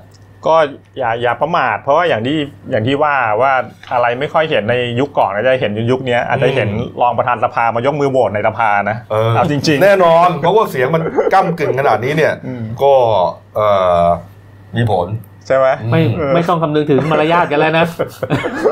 [0.48, 0.56] ก็
[0.98, 2.38] อย่าอย่าประมาท เพราะว่าอย่างที่
[2.72, 3.52] อย่างที่ว่าว่า
[3.94, 6.70] อะไรไม่ค่อยเห็นในยุคก่อนก็จะเห็นยุคเนี้ยอาจจะเห็น
[7.02, 12.94] รองประธานสภามายกมือโหวตในสภานะเออเอาจริงแน่นอน เพราะว่าเสียงมันก้ากึ่งขนาดนี้เนี่ยอืมก็
[13.56, 13.68] เอ่
[14.04, 14.06] อ
[14.78, 17.86] มีผลๆ ใช่ไหมไม่เออไม่ต้องคำนึงถึงมารยาทกันแล้วนะ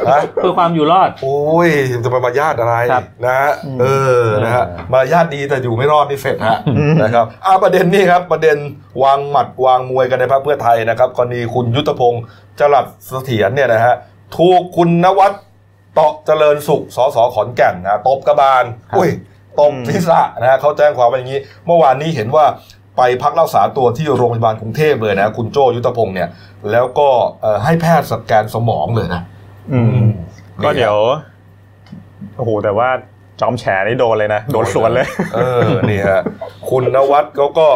[0.10, 1.70] ฮะเพื่อความอยู่รอด โอ้ย
[2.04, 3.86] จะมามารยาทอะไรครับนะฮะอืมเอ
[4.22, 8.58] อนะฮะเออมารยาทดีแต่อยู่ไม่รอดนี่เสร็จฮะอืมนะครับอ่าประเด็นนี้ครับประเด็น
[9.04, 12.24] วางหมัดวางมวยกันในพรรคเพื่อไทยนะครับกรณีคุณยุทธพงศ์
[12.60, 13.96] จรัสเสถียรเนี่ยนะฮะ
[14.38, 15.34] ถูกคุณนวัด
[15.94, 19.10] เตาะเจริญสุขสสขอนแก่นนะตบกระบาลครับอุ้ย
[19.60, 22.46] ตบศีรษะนะฮะเขาแจ้งความว่าอย่างนี้ เมื่อวานนี้เห็นว่า
[22.98, 26.30] ไปพักรักษาตัวที่โรงพยาบาลกรุงเทพเลยนะ คุณโจยุทธพงศ์เนี่ย
[26.72, 27.10] แล้วก็
[27.42, 29.22] เอ่อให้แพทย์สแกนสมองเลยนะ
[29.74, 30.06] อืม
[30.64, 30.98] ก็เดี๋ยว
[32.38, 32.90] โอ้โหแต่ว่า
[33.42, 36.22] จอมแฉนี่โดนเลยนะ โดนสวนเลย เออนี่ฮะ
[36.70, 37.70] คุณนวัดเขาก็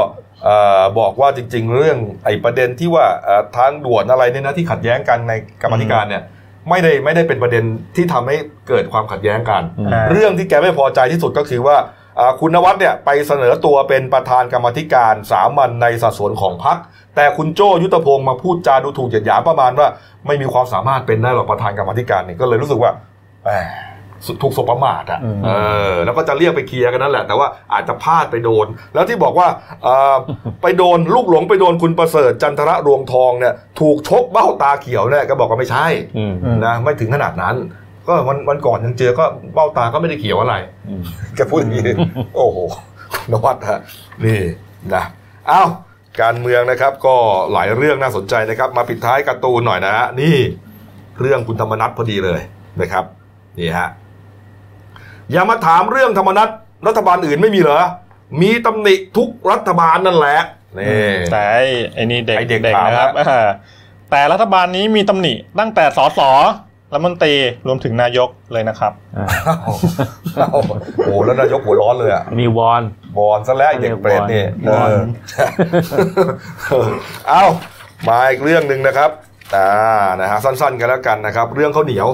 [0.44, 6.24] เอ่อบอกว่าจริง ๆ เรื่องไอ้ประเด็นที่ว่าเอ่อทางด่วนอะไรเนี่ยนะที่ขัดแย้งกันในกรรมาธิการเนี่ย
[6.70, 7.63] ไม่ได้ไม่ได้เป็นประเด็น
[7.96, 8.36] ที่ทำให้
[8.67, 12.01] เกิดความขัดแย้งกันอืมอ่าเรื่องที่แกไม่พอใจที่สุดก็คือว่าอ่า
[12.39, 16.78] คุณนวัดเนี่ยไปเสนอตัวเป็นประธานกรรมาธิการสามัญในสัดส่วนของพรรค
[17.15, 19.88] แต่คุณโจ้ยุทธพงศ์มาพูดจาดูถูกเหยียดหยามประมาณว่า
[20.28, 22.91] ไม่มีความสามารถเป็นได้หรอกประธานกรรมาธิการนี่ก็เลยรู้สึกว่า
[23.45, 23.52] แหม
[24.41, 25.50] ถูกสบประมาทอะอืมเอ
[25.91, 29.47] อแล้วก็จะเรียกไปเคลียร์กันนั่นแหละ แต่ว่าอาจจะพลาดไปโดน แล้วที่บอกว่า
[29.84, 30.15] เอ่อ
[30.62, 36.34] ไปโดนลูกหลงไปโดนคุณประเสริฐจันทระรวงทองเนี่ยถูกชกเบ้าตาเขียวเนี่ยก็บอกว่าไม่ใช่อืม
[36.65, 37.56] นะไม่ถึงขนาดนั้น
[38.08, 40.56] ก็วันวันก่อนยังเจอก็เบ้าตาก็ไม่ได้เขียวอะไร
[40.88, 41.04] อืม
[41.36, 41.84] แกพูดอย่างนี้
[42.36, 42.58] โอ้โห
[43.32, 43.80] นวัดฮะ
[44.26, 44.40] นี่
[44.94, 45.04] นะ
[45.48, 45.64] เอ้า
[46.22, 47.16] การเมืองนะครับก็
[47.54, 50.38] หลายเรื่องน่าสนใจนะครับ มาปิดท้ายการ์ตูนหน่อยนะฮะนี่
[51.20, 52.42] เรื่องคุณธรรมนัฐพอดีเลย
[52.82, 53.06] นะครับ
[53.60, 53.88] นี่ฮะ
[55.32, 56.50] อย่ามาถามเรื่องธรรมนัฐ
[56.88, 57.82] รัฐบาลอื่นไม่มีเหรอ
[58.42, 60.38] มีตำหนิทุกรัฐบาลนั่นแหละ
[60.80, 63.50] นี่แต่ไอ้ไอ้นี่เด็กไอ้เด็กเด็กถามนะครับฮะเออ
[64.12, 66.20] แต่รัฐบาลนี้มีตำหนิตั้งแต่สส
[66.94, 67.34] รัฐมนตรี
[67.68, 69.26] รวมถึงนายกเลยนะครับอ่า
[70.36, 70.62] เอ้าโอ้
[71.12, 72.84] โหแล้วนายกหัวร้อนเลยอะมีวอน
[73.18, 74.90] บอลซะแล้วไอ้เด็กเปรตนี่บอล
[76.70, 76.90] เออ
[77.28, 77.44] เอา
[78.08, 79.10] มาอีกเรื่องหนึ่งนะครับ
[79.56, 79.70] อ่า
[80.22, 82.08] นะฮะสั้นๆกันแล้วกันนะครับ เรื่องข้าวเหนียว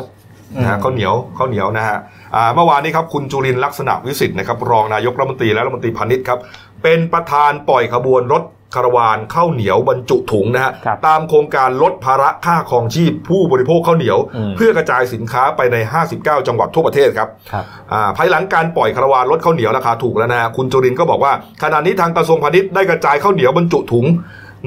[0.61, 1.97] นะฮะอืมข้าวเหนียวข้าวเหนียวนะฮะ
[2.35, 6.39] อ่าเมื่อวานนี้ครับคุณจุรินทร์ลักษณะวิสิทธิ์นะครับรองนายกรัฐมนตรีและรัฐมนตรีพาณิชย์ครับ
[6.83, 8.43] เป็นประธานปล่อยขบวนรถ
[8.75, 15.77] คาราวานข้าวเหนียวบรรจุถุงนะฮะครับตามโครงการลดภาระค่าครองชีพผู้บริโภคข้าวเหนียวอืมเพื่อกระจายสินค้าไปใน
[16.13, 24.05] 59 จังหวัดทั่วประเทศครับครับอ่าภายหลังการปล่อยคาราวานลดข้าวเหนียวราคาถูกแล้วนะฮะคุณจุรินทร์ก็บอกว่าขณะนี้ทางกระทรวงพาณิชย์ได้กระจายข้าวเหนียวบรรจุถุง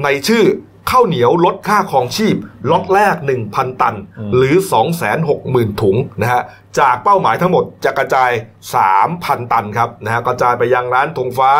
[0.03, 0.43] ในชื่อ
[0.89, 2.35] ข้าวเหนียวลดค่าครองชีพ
[2.71, 3.15] ล็อตแรก
[3.47, 4.55] 1,000 ตันอืมหรือ
[5.17, 6.41] 260,000 ถุงนะฮะ
[6.79, 8.31] จากเป้าหมายทั้งหมดจะกระจาย
[8.91, 11.51] 3,000 ตันครับนะฮะกระจายไปยังร้านธงฟ้า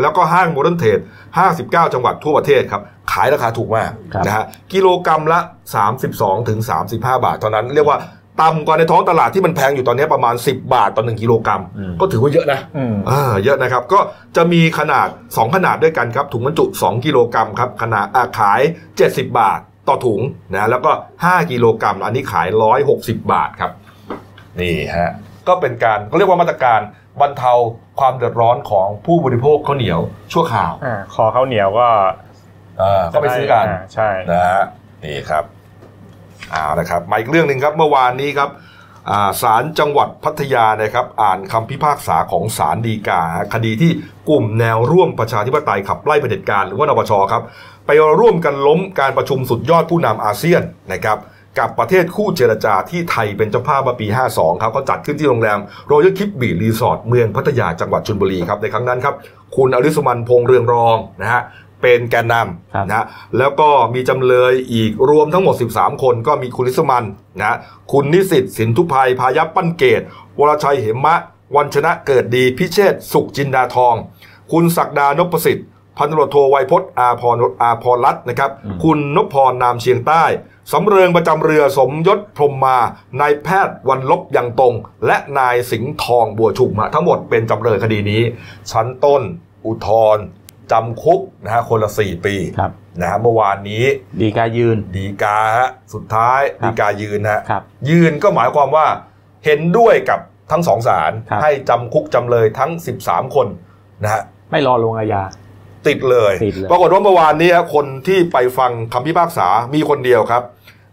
[0.00, 0.98] แล้วก็ห้าง modern trade
[1.40, 2.82] 59 จังหวัดทั่วประเทศครับ
[3.12, 5.40] ขายราคาถูกมากครับนะฮะกิโลกรรัมละ
[5.94, 7.98] 32ถึง35 บาท เท่านั้นเรียกว่า
[8.40, 14.00] ต่ำกว่าในท้องตลาดที่มันแพงอยู่ตอนนี้ประมาณ 10 บาทต่อ1กิโลกรัมอืมก็ถือว่าเยอะนะอืมอ่าเยอะนะครับ ก็
[14.36, 18.60] จะมีขนาด 2 ขนาดด้วยกันครับถุงบรรจุ 2 กิโลกรัมครับขนาดอ่าขาย
[18.98, 20.20] 70 บาทต่อถุง
[20.52, 20.90] นะแล้วก็
[21.20, 22.48] 5 กิโลกรัมอันนี้ขาย
[22.90, 23.72] 160 บาทครับ
[24.60, 25.10] นี่ฮะ
[25.48, 26.80] ก็เป็นการเขาเรียกว่ามาตรการ
[27.20, 27.52] บรรเทา
[28.00, 30.00] ความเดือดร้อนของผู้บริโภคข้าวเหนียว
[30.32, 31.88] ชั่วคราวอ่าคอข้าวเหนียวก็
[32.80, 34.64] อ่าก็ไปซื้อกันาใช่นะฮะ
[35.04, 35.44] นี่ครับ
[36.52, 38.50] เอานะครับมาอีกเรื่องหนึ่งครับเมื่อวานนี้ครับ
[39.10, 43.20] อ่าศาลจังหวัดพัทยานะครับ อ่านคำพิพากษาของศาลฎีกา
[43.54, 43.90] คดีที่
[44.28, 47.42] กลุ่มแนวร่วมประชาธิปไตยขับไล่เผด็จการหรือว่านปชครับ
[47.86, 50.62] ไปร่วมกันล้มการประชุมสุดยอดผู้นำอาเซียน
[50.92, 51.18] นะครับ
[51.58, 59.14] กับประเทศคู่เจรจาที่ไทยเป็นเจ้าภาพเมื่อปี 52 ครับเขาจัดขึ้นที่โรงแรมรอยัลคลิฟบีชรีสอร์ทเมืองพัทยาจังหวัดชลบุรีครับในครั้งนั้นครับ
[59.56, 61.42] คุณอริสมันต์ พงษ์เรืองรองนะฮะ
[61.82, 62.34] เป็นแกนนำ
[62.74, 63.06] ครับนะฮะ
[63.38, 67.04] แล้วก็มีจำเลยอีกรวมทั้งหมด 13 คนก็มีคุณอริสมันต์
[67.38, 67.56] นะฮะ
[67.92, 70.02] คุณนิสิตสินธุไพร พายัพปั้นเกตุ
[70.38, 71.20] วรชัยเหมะ
[71.56, 73.94] วันชนะเกิดดีพิเชษฐ์สุขจินดาทอง
[74.52, 75.66] คุณศักดานพประสิทธิ์
[75.98, 80.24] พันตำรวจโทไวยพจน์อาพรอาพรรัตน์นะครับอืมคุณนพพรนามเชียงใต้
[80.72, 82.78] สำเริงประจำเรือสมยศพรหมมา
[83.20, 84.74] นายแพทย์วันลบยังตรง
[85.06, 88.22] และนายสิงห์ทองบัวชุมฮะทั้งหมดเป็นจำเลยคดีนี้
[88.70, 89.22] ชั้นต้น
[89.66, 90.22] อุทธรณ์
[90.72, 93.84] จำคุกนะฮะคนละ 4 ปีครับนะฮะเมื่อวานนี้
[94.20, 98.86] ดีกายืนดีกาฮะสุดท้ายครับดีกายืนฮะครับยืนก็หมายความว่า
[99.44, 102.70] เห็นด้วยกับทั้งสองศาลครับให้จำคุกจำเลยทั้ง
[103.02, 103.46] 13 คน
[104.02, 105.22] นะฮะไม่รอลงอาญา
[105.88, 110.42] ติดเลยติดเลย ปรากฏว่าเมื่อวานนี้คนที่ไปฟังคำพิพากษามีคนเดียวครับ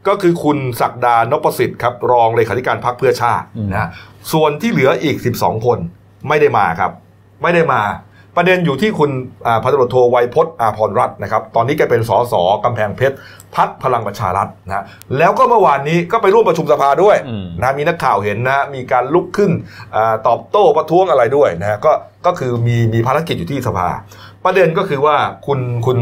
[0.07, 3.89] ก็คือคุณศักดานพประสิทธิ์ครับ รองเลขาธิการพรรคเพื่อชาติอืมนะ
[4.33, 5.79] ส่วนที่เหลืออีก 12 คน
[6.27, 6.91] ไม่ได้มาครับ
[7.41, 7.81] ไม่ได้มา
[8.39, 9.12] ประเด็นอยู่ที่คุณ
[9.47, 13.15] อ่าพันตำรวจโทไวยพจน์อาพรรัตน์นะครับ ตอนนี้แกเป็นสสกำแพงเพชร
[13.56, 14.84] พักพลังประชารัฐนะ
[15.17, 19.52] แล้วก็เมื่อวานนี้ก็ไปร่วมประชุมสภาด้วยอืมนะมีนักข่าวเห็นนะมีการลุกขึ้น
[19.95, 21.91] อาตอบโต้ประท้วงอะไรด้วยนะก็
[22.25, 23.88] ก็คือมีมีภารกิจอยู่ที่สภา
[24.45, 25.97] ประเด็นก็คือว่าคุณคุณ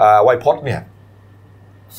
[0.00, 0.80] อ่าไวยพจน์เนี่ย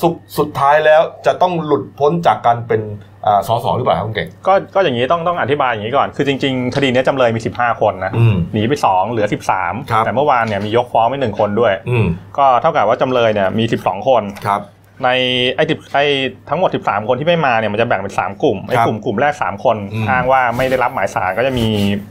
[0.02, 2.82] สุดสุดท้ายแล้วจะต้องหลุดพ้นจากการเป็น
[3.28, 9.42] อ่าสสหรือเปล่าครับคุณเก่งก็ก็อย่างนี้ต้องต้องอธิบายอย่างนี้ก่อน คือจริงๆคดีเนี้ยจำเลยมี 15 คนนะอืมหนีไป 2 เหลือครับ
[9.82, 12.06] 13 แต่เมื่อวานเนี่ยมียกฟ้องไปหนึ่งคนด้วยอืม
[12.38, 14.62] ก็เท่ากับว่าจำเลยเนี่ยมี 12 คนครับ
[15.04, 15.10] ใน
[15.56, 16.06] ไอ้ติไอ้
[16.50, 21.68] ทั้งหมด 13 คนที่ไม่มาเนี่ยมันจะแบ่งเป็น 3 กลุ่มไอ้ครับกลุ่มกลุ่มแรก 3 คนอืมอ้างว่าไม่ได้รับหมายสารก็จะมี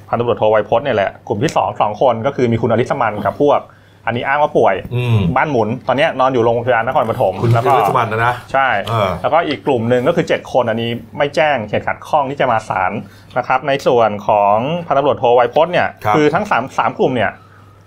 [0.09, 3.61] พันตำรวจโทไวยพจน์เนี่ยแหละกลุ่มที่ 2 2 คนก็คือมีคุณอริสมันกับพวก
[4.07, 12.93] อันนี้อ้างว่าป่วยอืมบ้านหมุน ตอนเนี้ยนอนอยู่โรงพยาบาลนครปฐมคุณแล้วเจก็ริญสมันนะนะใช่เออแล้วก็อีกกลุ่มหนึ่งก็คือ 7 คนอันนี้ไม่แจ้งเหตุขัดข้องที่จะมาศาล
[13.38, 17.31] นะครับ ในส่วนของพันตำรวจโทไวยพจน์เนี่ยครับคือทั้ง3 3กลุ่มเนี่ย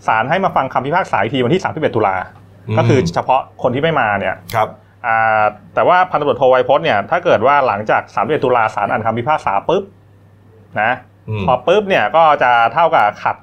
[0.08, 2.15] ศาลให้มาฟังคำพิพากษาอีกทีวันที่31ตุลา
[2.77, 4.67] ก็คือเฉพาะคนที่ไม่มาเนี่ยครับ
[5.06, 5.43] อ่า
[5.75, 9.84] แต่ว่าพันตำรวจโทไวยพจน์เนี่ยถ้าเกิดว่าหลังจาก31ตุลาศาลอ่านคำพิพากษาปุ๊บ
[10.82, 10.91] นะ
[11.30, 13.36] อืมพอปุ๊บเนี่ยก็จะเท่ากับขัด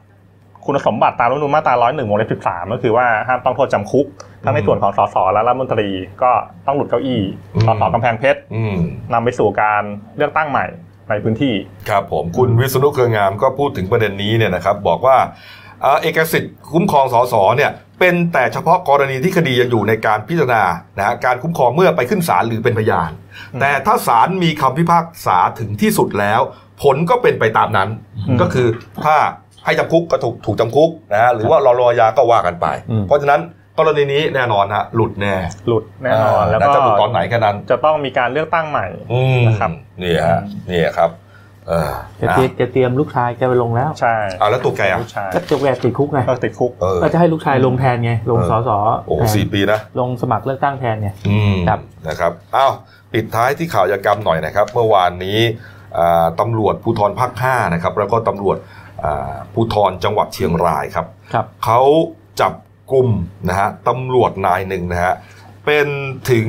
[0.67, 4.07] คุณสมบัติตามรัฐธรรมนูญมาตรา 101 วงเล็บ 13 ก็คือว่าห้ามต้องโทษจำคุก
[4.45, 5.89] ทั้งในส่วนของสสและรัฐมนตรี
[6.23, 6.31] ก็
[6.67, 7.21] ต้องหลุดเก้าอี้
[7.55, 8.77] อืมสสกำแพงเพชรอืม
[9.13, 9.83] นำไปสู่การ
[10.17, 10.67] เลือกตั้งใหม่
[11.09, 11.55] ในพื้นที่
[11.89, 15.17] ครับผมคุณวิษณุเครืองามก็พูดถึงประเด็นนี้เนี่ยนะครับบอกว่า
[15.83, 20.65] เอ่อเอกสิทธิ์คุ้มครองสสเนี่ยเป็นแต่เฉพาะกรณีที่คดียังอยู่ในการพิจารณา
[20.99, 23.11] นะฮะการคุ้มครองเมื่อไปขึ้นศาลหรือเป็นพยาน
[23.53, 26.41] อืมแต่ถ้าศาลมีคำพิพากษาถึงที่สุดแล้ว
[26.83, 27.89] ผลก็เป็นไปตามนั้น
[28.29, 28.69] อืมก็คือ
[29.05, 29.17] ถ้า
[29.65, 33.41] ให้จำคุกก็ถูกถูกจำคุกนะฮะหรือว่ารอรอยาก็ว่ากันไป อืม เพราะฉะนั้น
[33.79, 35.35] กรณีนี้แน่นอนฮะหลุดแน่
[35.69, 39.71] หลุดแน่นอนาแล้วก็จะหลุดตอนไหนแค่นั้นจะต้องมีการเลือกตั้งใหม่ อืมนะครับ
[40.03, 41.11] นี่ฮะนี่ครับ
[41.69, 48.71] เออแกเตรียมแกเตรียมลูกชายแกไปลงแล้ว ใช่เอาแล้วตัวแกอะลูกชายก็จะแกติดคุกไง ก็ติดคุก เออ ก็จะให้ลูกชายลงแทนไง ลงเออ สส
[49.07, 52.73] โอ้โหแทนสี่ปีนะ ลงสมัครเลือกตั้งแทนไง อืมครับ นะครับอ้าว
[53.13, 55.39] ปิดท้ายที่ข่าวยากรรมหน่อยนะครับ เมื่อวานนี้
[55.99, 58.84] อ่าตำรวจภูธรภาค5นะครับแล้วก็ตำรวจอ่า
[59.53, 61.81] ภูธรจังหวัดเชียงรายครับครับเขา
[62.41, 62.53] จับ
[62.93, 63.09] กลุ่ม
[63.49, 65.15] นะฮะตำรวจนายหนึ่งนะฮะ
[65.67, 65.87] เป็น
[66.31, 66.47] ถึง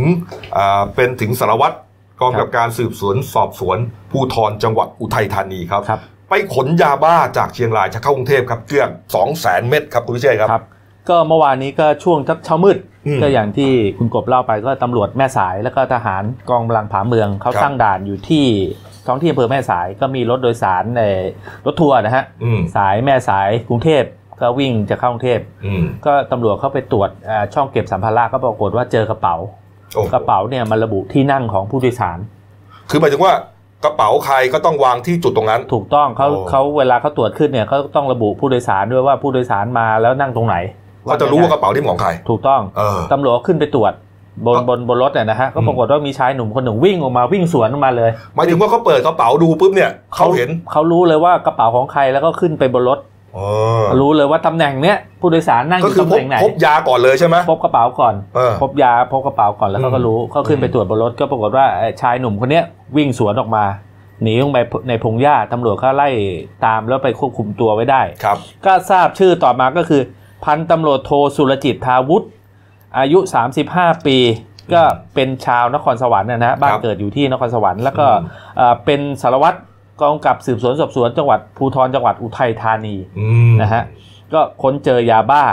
[0.58, 1.76] อ่าเป็นถึงสารวัตร
[2.22, 3.78] กองกับการสืบสวนสอบสวน
[4.12, 10.66] ภูธรจังหวัดอุทัยธานีครับครับไปขนยาบ้าจากเชียงรายจะเข้ากรุงเทพครับเกือบสองแสนเม็ดครับคุณวิเชษครับครับ
[11.10, 18.46] ก็เมื่อวานนี้ก็ช่วงเช้ามืดอืมก็อย่างที่คุณกบเล่าไปก็ตำรวจแม่สายแล้วก็ทหารกองกำลังผาเมืองเขาครับตั้งด่านอยู่ที่
[19.08, 21.02] ท้องที่อำเภอแม่สายก็มีรถโดยสารใน
[21.66, 24.04] รถทัวร์นะฮะอืมสายแม่สายกรุงเทพ
[24.42, 29.36] ก็วิ่งจะเข้ากรุงเทพอืมก็ตำรวจเข้าไปตรวจอ่าช่องเก็บสัมภาระก็ปรากฏว่าเจอกระเป๋า
[29.96, 32.20] โอ้โหกระเป๋าเนี่ยมันระบุที่นั่งของผู้โดยสาร
[32.90, 33.34] คือหมายถึงว่า
[33.84, 40.56] กระเป๋าใครก็ต้องวางที่จุดตรงนั้น ถูกต้องเขาโอ้เขาเวลาเขาตรวจขึ้นเนี่ยเขาต้องระบุผู้โดยสารด้วยว่าผู้โดยสารมาแล้วนั่งตรงไหน
[41.04, 43.94] เขาจะรู้ว่ากระเป๋าที่ของใคร ถูกต้องเออตำรวจก็ขึ้นไปตรวจ
[44.46, 53.00] บนก็บนบนรถเนี่ยนะฮะก็อืมปรากฏว่ามีชายหนุ่มคนหนึ่งวิ่งออกมาวิ่งสวนออกมาเลยหมายถึงว่าเขาเปิดกระเป๋าดูปุ๊บเนี่ยเขาเห็นเขารู้เลยว่ากระเป๋าของใครแล้วก็ขึ้นไปบนรถ
[53.36, 53.40] เอ
[53.82, 62.64] อรู้เลยว่าตำแหน่งเนี้ยผู้โดยสารนั่งอก็ยู่คือตำพแหบน่งไหนพบยาก่อนเลยใช่ไหมพบกระเป๋าก่อนเออพบยาพบกระเป๋าก่อนแล้วเขาก็รู้เขาขึ้นไปตรวจบนรถก็ปรากฏว่าไอ้ชายหนุ่มคนเนี้ย
[62.98, 63.66] วิ่งสวนออกมา
[64.24, 66.10] หนีลงไปในพงหญ้าตำรวจเขาไล่
[66.66, 70.02] ตามแล้วไปควบคุมตัวไว้ได้ครับ ก็ทราบชื่อต่อมาก็คือ
[70.46, 72.28] พันตำรวจโทสุรจิตทาวุฒิ
[73.00, 73.20] อายุ
[73.62, 74.18] 35 ปี
[74.74, 74.82] ก็
[75.16, 78.28] เป็นชาวนครสวรรค์นะฮะบ้านครับเกิดอยู่ที่นครสวรรค์แล้วก็อืม
[78.58, 79.58] เอ่อเป็นสารวัตร
[80.02, 83.84] กองกำกับสืบสวนสอบสวนจังหวัดภูธรจังหวัดอุทัยธานีอืมนะฮะ
[84.34, 85.44] ก็ค้นเจอยาบ้า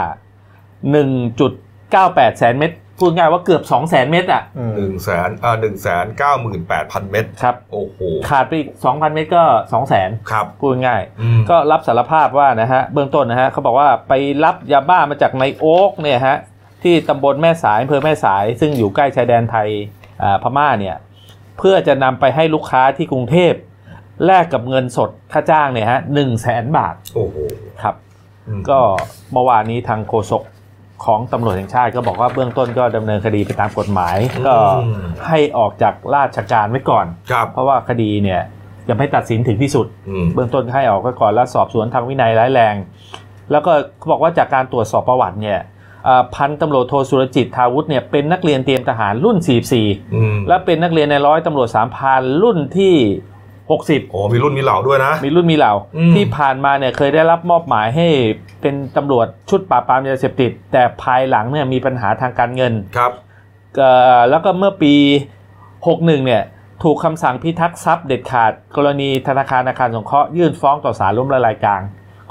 [1.11, 16.37] 1.98 แสนเม็ดพูดง่ายว่าเกือบ2แสนเม็ดอะอืมหนึ่งแสนอ่าหนึ่งแสนเก้าหมื่นแปดพันเม็ดครับโอ้โหขาดไปอีก2,000เม็ดก็2แสนครับพูดง่ายอืมก็รับสารภาพว่านะฮะเบื้องต้นนะฮะเขาบอกว่าไปรับยาบ้ามาจากในโอ๊กเนี่ยฮะ
[16.83, 19.69] ที่ตำบลแม่สายอำเภอแม่สาย ซึ่งอยู่ใกล้ชายแดนไทย
[20.23, 20.95] อ่าพม่าเนี่ย
[21.57, 23.53] เพื่อจะนำไปให้ลูกค้าที่กรุงเทพ
[24.25, 27.37] แลกกับเงินสดค่าจ้างเนี่ยฮะหนึ่งแสนบาทโอ้โห
[27.81, 27.95] ครับ
[28.47, 28.79] อืมก็
[29.33, 30.43] เมื่อวานนี้ทางโฆษก
[31.05, 34.17] ของตำรวจแห่งชาติก็บอกว่าเบื้องต้นก็ดำเนินคดีไปตามกฎหมาย
[34.47, 34.55] ก็
[35.27, 38.41] ให้ออกจากราชการไว้ก่อนครับเพราะว่าคดีเนี่ย
[38.89, 42.75] ยังไม่ตัดสินถึงที่สุดอืมเบื้องต้นให้ออกไว้ก่อนแล้วสอบสวนทางวินัยร้ายแรง
[43.51, 45.72] แล้วก็เขาบอกว่าจากการตรวจสอบประวัติเนี่ยอ่า
[46.35, 49.37] พันตำรวจโทสุรจิตทาวุฒิเนี่ยเป็นนักเรียนเตรียมทหารรุ่น
[49.75, 52.93] 44อืมและเป็นนักเรียนในร้อยตำรวจสามพรานรุ่นที่
[53.51, 58.07] 60โอ้มีรุ่นมีเหล่าด้วยนะ มีรุ่นมีเหล่าอืมที่ผ่านมาเนี่ยเคยได้รับมอบหมายให้
[58.61, 63.11] เป็นตำรวจชุดปราบปรามยาเสพติด แต่ภายหลังเนี่ยมีปัญหาทางการเงินครับ
[63.77, 64.93] เอ่อแล้วก็เมื่อปี
[65.57, 66.43] 61 เนี่ย
[66.83, 71.81] ถูกคำสั่งพิทักษ์ทรัพย์เด็ดขาด กรณีธนาคารอาคารสงเคราะห์ยื่นฟ้องต่อศาลล้มละลายกลาง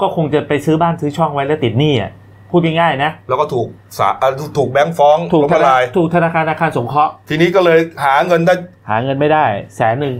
[0.01, 2.11] ก็คงจะไปซื้อบ้านซื้อช่องไว้แล้วติดหนี้อะ
[2.53, 8.53] พูดง่ายๆนะ แล้วก็ถูกสาอ่าถูกแบงค์ฟ้องถูกล้มธละนาลายถูกธนาคารอาคารสงเคราะห์ ทีนี้ก็เลยหาเงินได้
[8.89, 10.15] หาเงินไม่ได้ แสนหนึ่ง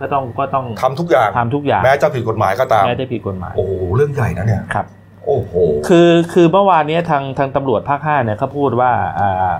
[0.00, 4.86] ก็ต้องก็ต้องทำทุกอย่างทำทุกอย่าง แม้จะผิดกฎหมายก็ตามแม้จะผิดกฎหมาย โอ้โหเรื่องใหญ่นะเนี่ยครับ
[5.26, 5.52] โอ้โห
[5.88, 9.52] คือคือเมื่อวานเนี้ยทางทางตำรวจภาคห้าเนี่ยเขาพูดว่าอ่า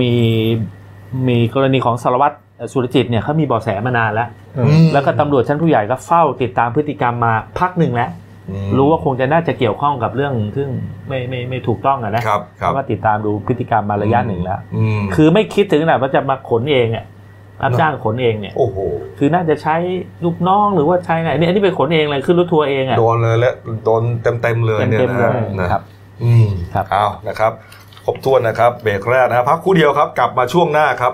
[0.00, 0.14] มี
[1.28, 2.36] มีกรณีของสารวัตร
[2.72, 4.28] สุรจิตเนี่ยเขามีเบาะแสมานานแล้ว
[4.58, 8.25] อืมมแล้วก็ตำรวจชั้นผู้ใหญ่ก็เฝ้าติดตามพฤติกรรมมาพักหนึ่งแล้วอืม
[8.76, 10.68] รู้ว่าคงจะน่าจะเกี่ยวข้องกับเรื่องซึ่ง
[11.08, 17.04] ไม่ไม่ไม่ถูกต้องอะนะครับครัเพบราะว่าติดตามดูพฤติกรรมมาระยะหนึ่งแล้วอืมคือไม่คิดถึงขนาดว่าจะมาขนเองอะ
[17.62, 18.76] รับเนอะจ้างขนเองเนี่ยโอ้โห
[19.18, 19.76] คือน่าจะใช้
[20.24, 23.54] ลูกน้องหรือว่าใช้ไหนนี่อันนี้ไปขนเองเลยขึ้นรถทัวร์เองอะโดนเลยและ
[23.84, 25.82] โดนเต็มเต็มๆเลยเนี่ยเต็มนะๆเลยนะครับ
[26.24, 27.52] อืมครับเอานะครับ
[28.04, 31.12] ครบถ้วนนะครับเบรกแรกนะครับพักครู่เดียวครับ กลับมาช่วงหน้าครับ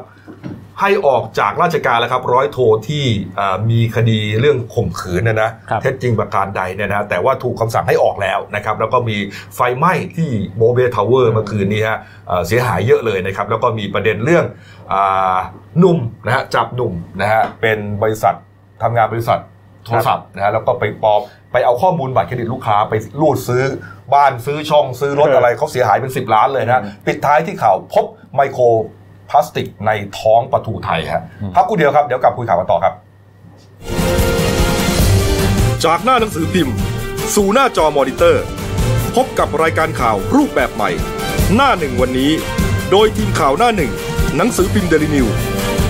[0.80, 2.58] ให้ออกจากราชการแล้วครับร้อยโท
[2.88, 3.04] ที่
[3.38, 9.16] อ่ามีคดีเรื่องข่มขืนเนี่ยนะครับเท็จจริงประการใดเนี่ยนะแต่ว่าถูกคำสั่งให้ออกแล้วนะครับแล้วก็มี
[9.54, 14.44] ไฟไหม้ที่โมเบลทาวเวอร์เมื่อคืนนี้ฮะเอ่อเสียหายเยอะเลยนะครับแล้วก็มีประเด็นเรื่อง
[14.92, 15.38] อ่า
[15.78, 18.34] หนุ่มนะฮะจับหนุ่มนะฮะเป็นบริษัท
[18.82, 19.40] ทำงานบริษัท
[19.84, 21.20] โทรศัพท์นะฮะแล้วก็ไปปลอม
[21.52, 23.64] ไปเอาข้อมูลบัตรเครดิตลูกค้าไปรูดซื้อ
[24.14, 28.64] บ้านซื้อช่องซื้อรถอะไรเขาเสียหายเป็น 10 ล้านเลยนะฮะปิดท้ายที่ข่าวพบไมโคร
[29.32, 31.22] พลาสติกในท้องปลาทูไทยฮะ
[31.54, 32.94] พักกูเดียวครับ เดี๋ยวกลับคุยข่าวกันต่อครับ
[35.84, 36.74] จากหน้าหนังสือพิมพ์
[37.34, 38.44] สู่หน้าจอมอนิเตอร์
[39.14, 40.90] พบกับรายการข่าวรูปแบบใหม่
[41.54, 42.32] หน้าหนึ่งวันนี้
[42.90, 43.92] โดยทีมข่าวหน้าหนึ่ง
[44.36, 45.26] หนังสือพิมพ์เดลิวิว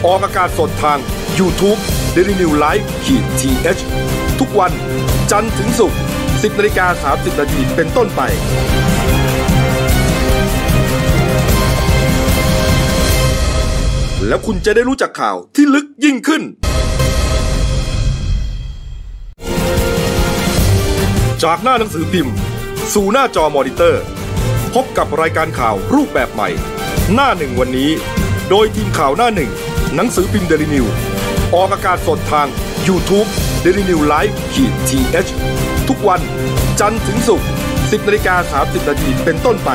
[0.06, 0.98] ออกอากาศสดทาง
[1.38, 1.80] YouTube
[2.14, 4.72] d e l i n e w l i v e ขีดทีเทุกวัน
[5.30, 8.20] จันทร์ถึงศุกร์ 10นาฬิกา30นาทีเป็นต้นไป
[14.28, 16.42] แล้วคุณจะได้รู้จักข่าวที่ลึกยิ่งขึ้น
[21.42, 22.34] จากหน้าหนังสือพิมพ์
[22.94, 24.02] สู่หน้าจอมอนิเตอร์
[24.74, 26.48] พบกับรายการข่าวรูปแบบใหม่
[27.14, 27.90] หน้าหนึ่งวันนี้
[28.50, 29.50] โดยทีมข่าวหน้าหนึ่ง
[29.94, 30.86] หนังสือพิมพ์เดลิวิว
[31.54, 32.48] ออกอากาศสดทาง
[32.88, 33.28] YouTube
[33.64, 36.20] d e l i n e w l i v e ขีดทีเทุกวัน
[36.80, 39.70] จันทร์ถึงศุกร์10นาฬิกา30นาทีเป็นต้นไป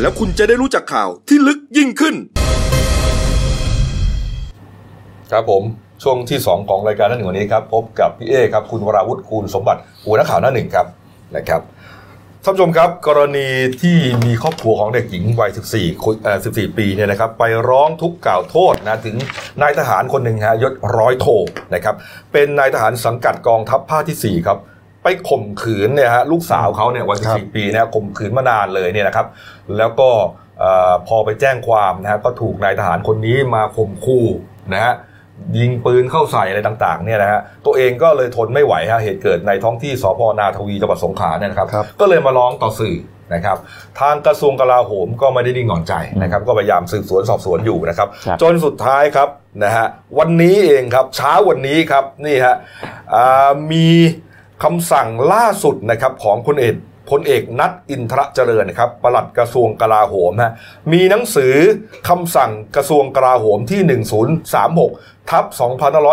[0.00, 2.14] แล้วคุณจะได้รู้จักข่าวที่ลึกยิ่งขึ้น
[5.32, 5.62] ครับผม
[6.02, 10.86] ช่วงที่ 2 ของรายการหน้าหนึ่งวันนี้ครับพบกับพี่เอครับคุณวราวุฒิคูณสมบัติหัวหน้าข่าวหน้าหนึ่งครับ
[11.36, 11.60] นะครับ
[12.44, 13.48] ท่านผู้ชมครับกรณี
[13.82, 19.16] ที่มีครอบครัวของเด็กหญิงวัย 14คุยเอ่อ14 ปีเนี่ยนะครับไปร้องทุกข์กล่าวโทษนะถึง
[19.62, 21.26] นายทหารคนหนึ่งฮะยศร้อยโท
[21.74, 21.94] นะครับ
[22.32, 24.58] เป็นนายทหารสังกัดกองทัพภาคที่ 4 ครับ
[25.08, 29.26] ไปข่มขืนเนี่ยฮะลูกสาวเขาเนี่ยวัยครับ14ปีเนี่ยข่มขืนมานานเลยเนี่ยนะครับ
[29.76, 30.10] แล้วก็
[30.58, 34.26] เอ่อพอไปแจ้งความนะฮะก็ถูกนายทหารคนนี้มาข่มขู่
[34.74, 34.94] นะฮะ
[35.58, 42.96] ยิงปืนเข้าใส่อะไรต่างๆเนี่ยนะฮะตัวเองก็เลยทนไม่ไหวฮะเหตุเกิดในท้องที่สพนาทวีจังหวัดสงขลาเนี่ยนะครับครับก็เลยมาร้องต่อสื่อ
[43.34, 43.58] นะครับ
[44.00, 49.28] ทางกระทรวงกลาโหมก็ไม่ได้นิ่งนอนใจนะครับ ก็พยายามสืบสวนสอบสวนอยู่นะครับครับจนสุดท้ายครับ
[49.64, 49.86] นะฮะ
[50.18, 52.56] วันนี้เองครับเช้าวันนี้ครับนี่ฮะ
[53.14, 53.86] อ่ามี
[54.64, 56.74] คำสั่งล่าสุดนะครับของพลเอก
[57.10, 60.52] พลเอกนัทอินทรเจริญนะครับปลัดกระทรวงกลาโหมฮะ
[60.92, 61.54] มีหนังสือ
[62.08, 63.80] คำสั่งกระทรวงกลาโหมที่
[64.76, 65.44] 1036ทับ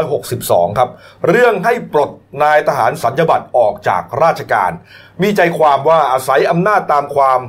[0.06, 0.90] 2562 ครับ
[1.28, 2.12] เรื่องให้ปลด
[2.44, 4.72] นายทหารสัญญบัตรออกจากราชการ
[5.22, 7.40] มีใจความว่าอาศัยอำนาจตามความ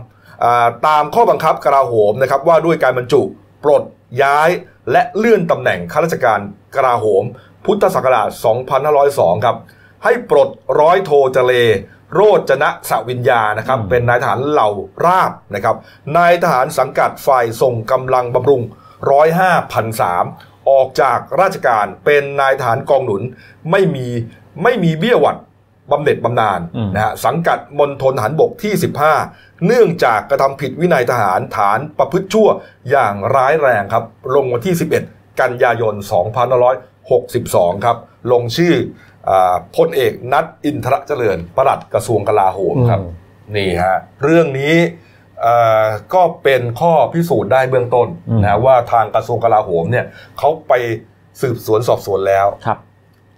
[0.87, 3.22] ตามข้อบังคับกลาโหมนะครับว่าด้วยการบรรจุ
[3.64, 3.83] ปลด
[4.22, 4.48] ย้าย
[4.92, 6.40] และเลื่อนตำแหน่งข้าราชการ
[6.76, 7.22] กลาโหม
[7.64, 8.28] พุทธศักราช
[8.87, 9.57] 2502 ครับ
[10.04, 10.48] ให้ปลด
[10.80, 11.52] ร้อยโทเจเล
[12.14, 14.68] โรจนะสวิญญานะครับ เป็นนายทหารเหล่า
[15.04, 15.76] ราบนะครับ
[16.16, 18.62] นายทหารสังกัดฝ่ายส่งกำลังบำรุง
[19.16, 20.24] 105พันสาม
[20.70, 23.22] ออกจากราชการเป็นนายทหารกองหนุน
[23.70, 24.06] ไม่มี
[24.62, 25.38] ไม่มีเบี้ยหวัด
[25.90, 26.60] บำเหน็จบำนาญ
[26.94, 28.74] นะฮะสังกัดมณฑลทหารบกที่
[29.18, 32.48] 15 เนื่องจากกระทำผิดวินัยทหารฐานประพฤติชั่ว
[32.90, 34.74] อย่างร้ายแรงครับ ลงวันที่
[35.06, 35.94] 11 กันยายน
[36.84, 37.96] 2562 ครับ
[38.32, 38.74] ลงชื่อ
[39.76, 43.06] พลเอกนัทอินทรเจริญปลัดกระทรวงกลาโหมครับอื
[43.52, 44.74] มนี่ฮะเรื่องนี้
[45.42, 45.84] เอ่อ
[46.14, 50.04] ก็เป็นข้อพิสูจน์ได้เบื้องต้นอืมนะว่าทางกระทรวงกลาโหมเนี่ย
[50.38, 50.72] เขาไป
[51.42, 52.78] สืบสวนสอบสวนแล้วครับ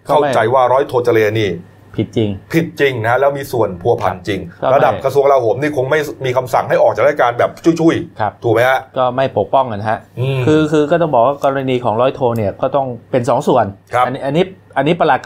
[0.07, 1.51] เข้าใจว่าร้อยโทเจเลนี่
[1.97, 9.99] ผิดจริง ผิดจริงนะแล้วมีส่วนพัวพันจริงก็ไม่ระดับกระทรวงกลาโหมนี่คงไม่มีคำสั่งให้ออกจากราชการแบบชุยครับๆถูกไหมฮะก็ไม่ปกป้องกันฮะ
[10.37, 14.45] มคือคือก็ต้องบอกว่ากรณีของร้อยโทเนี่ยก็ต้องเป็นสองส่วนครับอันี้อันนี้
[14.77, 15.21] อันนี้ประหลัด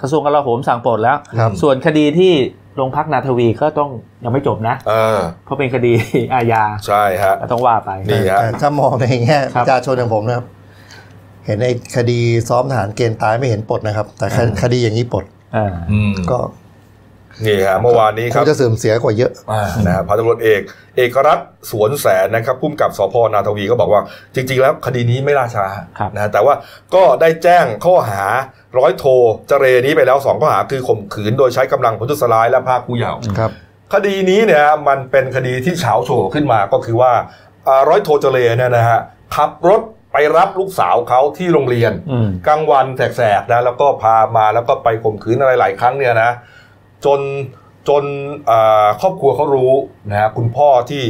[0.00, 2.32] กระกระทรวงกลาโหมสั่งปลดแล้ว ครับ ส่วนคดีที่
[2.76, 3.90] โรงพักนาทวีก็ต้อง
[4.24, 5.92] ยังไม่จบนะ เออเพราะเป็นคดี
[6.34, 10.46] อาญาใช่ฮะ ก็ต้องว่าไป นี่ ฮะ แต่ถ้ามองในแง่ครับ ประชาชนอย่างผมนะครับ
[11.46, 15.24] เห็นในคดีซ้อมทหารเกณฑ์ตายไม่เห็นปลดนะครับ แต่คคดีอย่างนี้ปลด
[15.56, 16.38] อ่า อืม ก็
[17.44, 20.60] นี่ฮะเมื่อวานนี้คครับงจะเสื่อมเสียกว่าเยอะอ่านะฮะพันตำรวจเอก
[20.96, 24.02] เอกรัตน์สวนแสนนะครับพุ่มกับสพนาทวีก็บอกว่า
[24.34, 25.66] จริง ๆ แล้วคดีนี้ไม่ล่าช้า
[25.98, 26.54] ครับนะฮะแต่ว่า
[26.94, 28.22] ก็ได้แจ้งข้อหา
[28.78, 29.04] ร้อยโท
[29.48, 33.50] เจเรนี้ไปแล้วสองข้อหาคือข่มขืนโดยใช้กำลังประทุษร้ายและพรากผู้เยาว์ครับ
[33.94, 37.12] คดีนี้เนี่ยมันเป็นคดีที่เฉาโฉขึ้นมาก็คือว่า
[37.68, 38.98] อ่าร้อยโทเจเลเนี่ยนะฮะ
[39.34, 46.30] ขับรถไปรับลูกสาวเขาที่โรงเรียนอืมกลางวันแสกๆนะแล้วก็พามาแล้วก็ไปข่มขืนอะไรหลายครั้งเนี่ยนะ
[47.04, 47.20] จน
[47.88, 48.04] จน
[48.50, 49.72] อ่าครอบครัวเขารู้
[50.10, 51.04] นะฮะคุณพ่อที่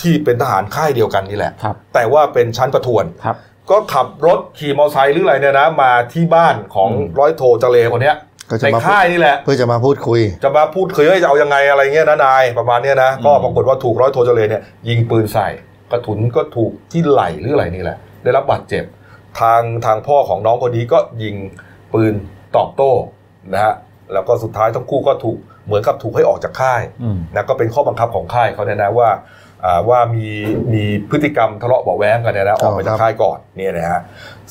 [0.00, 3.36] ที่เป็นทหารค่ายเดียวกันนี่แหละครับแต่ว่าเป็นชั้นประทวนครับ
[3.70, 8.16] ก็ขับรถขี่มอเตอร์ไซค์หรืออะไรเนี่ยนะ มาที่บ้านของอืมร้อยโทเจเลคนเนี้ย
[8.50, 15.48] ก็จะในมาพูดค่ายนี่แหละ เพื่อจะมาพูดคุย จะมาพูดเคยว่าจะเอายังไงอะไรเงี้ยนะนายประมาณเนี้ยนะก็ปรากฏว่าถูกร้อยโทเจเลเนี่ยยิงปืนใส่
[15.90, 18.84] กระสุนก็ถูกที่ไหล่หรืออะไรนี่แหละ ได้รับบาดเจ็บ
[19.40, 21.36] ทางทางพ่อของน้องคนนี้ก็ยิง
[21.92, 22.14] ปืน
[22.56, 22.92] ตอบโต้
[23.54, 23.74] นะฮะ
[24.12, 29.10] แล้วก็สุดท้ายทั้งคู่ก็ถูกเหมือนกับถูกให้ออกจากค่ายอืมนะก็เป็นข้อบังคับของค่ายเขาเนี่ยนะว่า
[29.64, 30.28] อ่าว่ามี
[30.72, 34.00] มีพฤติกรรมทะเลาะเบาะแว้งกันเนี่ยนะออกไปจากค่ายก่อนเนี่ยนะฮะ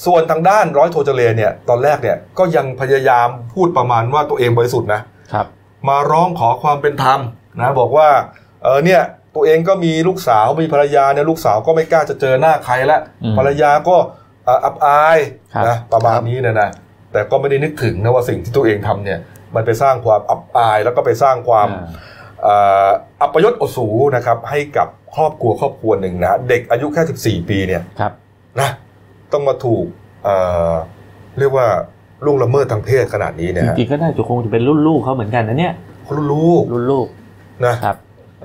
[0.05, 5.01] ส่วนทางด้านร้อยโทเจเลเนี่ยตอนแรกเนี่ยก็ยังพยายามพูดประมาณว่าตัวเองบริสุทธิ์นะ
[5.33, 5.45] ครับ
[5.89, 7.19] มาร้องขอความเป็นธรรม
[7.61, 8.09] นะบอกว่า
[8.63, 9.01] เออเนี่ย
[9.35, 13.95] ตัวเองก็มีลูกสาวมีภรรยาเนี่ยลูกสาวก็ไม่กล้าจะเจอหน้าใครละอืมภรรยาก็
[14.47, 15.17] อ่าอับอาย
[15.53, 16.69] ครับนะประมาณนี้เนยนะ
[17.11, 19.19] แต่ก็ไม่ได้นึกถึงนะว่าสิ่งที่ตัวเองทำเนี่ย
[19.55, 21.87] มันไปสร้างความอับอายแล้วก็ไปสร้างความอ่า
[22.43, 22.55] เอ่
[22.87, 22.89] อ
[23.21, 28.11] อัปยศอดสูนะครับ ให้กับครอบครัวครอบครัวหนึ่งนะเด็กอายุแค่ 14 ปีเนี่ยครับ
[28.59, 28.69] นะ
[29.33, 29.85] ต้องมาถูก
[30.23, 30.35] เอ่
[30.71, 30.73] อ
[31.39, 31.67] เรียกว่า
[32.25, 35.73] ล่วงละเมิดทางเพศขนาดนี้จเนี่ยฮะริงๆก็น่าจะคงจะเป็นรุ่นลูกเขาเหมือนกันนะเนี่ย
[36.03, 37.07] เขาลูกรุ่นลูก
[37.65, 37.95] นะครับ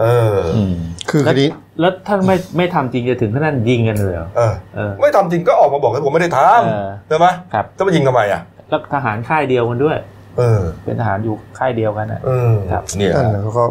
[0.01, 0.05] เอ
[0.35, 0.75] ออืม
[1.11, 1.45] คือคดี
[1.81, 9.99] แล้วถ้าไม่ไม่ทำจริงจะถึงขนาดยิงกันเลยเหรอเออเออไม่ทำจริงก็ออกมาบอกให้ผมไม่ได้ทเออำใช่ไหมครับจะมายิงทำไมอะแล้วทหารค่ายเดียวกันด้วย
[10.39, 13.66] เออเป็นทหารอยู่ค่ายเดียวกันนะเออครับเนี่ยนั่นนะก็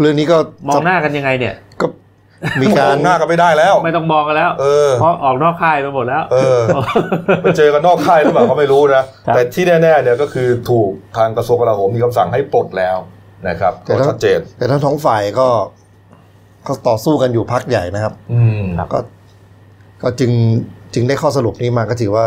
[0.00, 0.36] เรื่องนี้ก็
[0.68, 1.86] มองหน้ากันยังไงเนี่ย ก็
[2.62, 6.60] มีการมองหน้ากันไม่ได้แล้ว ไม่ต้องมองกันแล้วเออเพราะออกนอกค่ายไปหมดแล้ว เออ
[7.42, 12.96] ไปเจอกันนอกค่ายหรือเปล่าก็ไม่รู้นะครับแต่ที่แน่ๆเนี่ยก็คือถูกทางกระทรวงกลาโหมมีคำสั่งให้ปลดแล้ว
[13.48, 15.48] นะครับแต่ก็ถ้าชัดเจน แต่ทั้งสองฝ่ายก็
[16.66, 18.62] ก็ต่อสู้กันอยู่พักใหญ่นะครับ อืม
[18.92, 18.98] ก็
[20.02, 20.30] ก็จึง
[20.94, 22.24] จึงได้ข้อสรุปนี้มาก็ถือว่า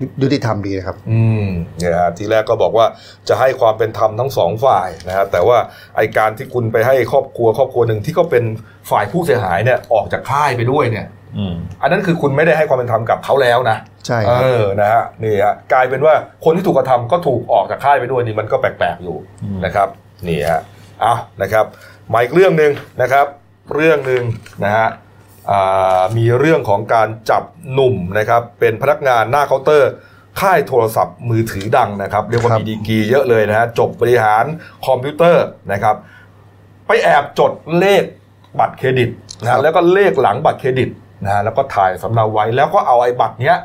[0.00, 1.46] ยุยุติธรรมดีนะครับ อืม
[1.78, 2.86] เนี่ยฮะทีแรกก็บอกว่า
[3.28, 5.58] จะให้ความเป็นธรรมทั้งสองฝ่ายนะฮะแต่ว่า
[5.96, 8.44] ไอการที่คุณไปให้ครอบครัวครอบครัวหนึ่งที่ก็เป็น
[8.90, 13.76] ฝ่ายผู้เสียหายเนี่ยออกจากค่ายไปด้วยเนี่ยอืมอันนั้นคือคุณไม่ได้ให้ความเป็นธรรมกับเขาแล้วนะ
[14.06, 19.88] ใช่คเอรับอนะฮะนี่ฮะกลายเป็นว่าคนที่ถูกกระทำก็ถูกออกจากค่ายไปด้วยนี่มันก็แปลกๆอยู่อืมนะครับ
[20.28, 20.60] นี่ฮะ
[21.00, 21.64] เอานะครับ
[22.12, 22.72] มาอีกเรื่องหนึ่ง
[23.02, 23.26] นะครับ
[23.74, 24.22] เรื่องหนึ่ง
[24.64, 24.90] นะฮะอ่า
[26.16, 27.42] มีเรื่องของการจับ
[27.72, 29.90] หนุ่มนะครับเป็นพนักงานหน้าเคาน์เตอร์
[30.40, 34.44] ค่ายโทรศัพท์มือถือดังนะครับ เรียกว่าครับมีดีกรีเยอะเลยนะฮะจบบริหาร
[34.86, 35.96] คอมพิวเตอร์นะครับ
[36.86, 38.02] ไปแอบจดเลข
[38.60, 39.10] บัตรเครดิต
[39.42, 40.90] นะฮะแล้วก็เลขหลังบัตรเครดิต
[41.24, 43.56] นะฮะแล้วก็ถ่ายสำเนาไว้แล้วก็เอาไอ้บัตรเนี้ย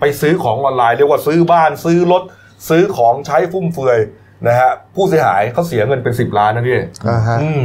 [0.00, 2.22] ไปซื้อของออนไลน์เรียกว่าซื้อบ้านซื้อรถ
[2.68, 3.98] ซื้อของใช้ฟุ่มเฟือย
[4.48, 7.62] นะฮะผู้เสียหายเขาเสียเงินเป็นสิบล้านนะพี่อ่าฮะอืม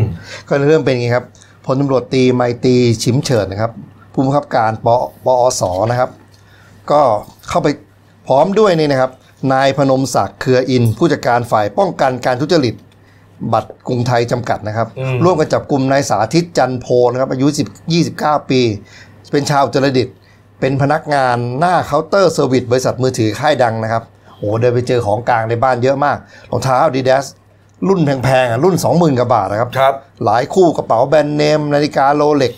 [0.47, 3.72] ก็เรื่องเป็นอย่างนี้ครับพ ลตำรวจตรีไมตรีชิมเฉิดนะครับ
[4.14, 4.88] ผู้บังคับการป
[5.26, 6.10] ปอสนะครับ
[6.92, 7.02] ก็
[7.50, 7.68] เข้าไป
[8.28, 9.12] พร้อมด้วยนี่นะครับ
[9.54, 12.76] นายพนมศักดิ์เครืออิน ผู้จัดการฝ่ายป้องกันการทุจริต
[13.54, 17.48] บัตรกรุงไทยจำกัดนะครับอืมร่วมกันจับกลุ่มนายสาธิตจันโพนะครับอายุ
[17.96, 18.62] 10 29 ปี
[19.32, 20.16] เป็นชาวอุตรดิตถ์
[20.60, 24.04] เป็นพนักงานหน้าเคาน์เตอร์เซอร์วิสบริษัทมือถือค่ายดังนะครับ
[24.38, 26.18] โอ้โหเดินไปเจอของกลางในบ้านเยอะมาก
[26.52, 27.26] รองเท้าดีด s
[27.88, 29.94] รุ่นแพงๆอะรุ่น20,000กว่าบาทนะครับครับ
[30.26, 32.54] หลายคู่กระเป๋าแบรนด์เนม นาฬิกา Rolex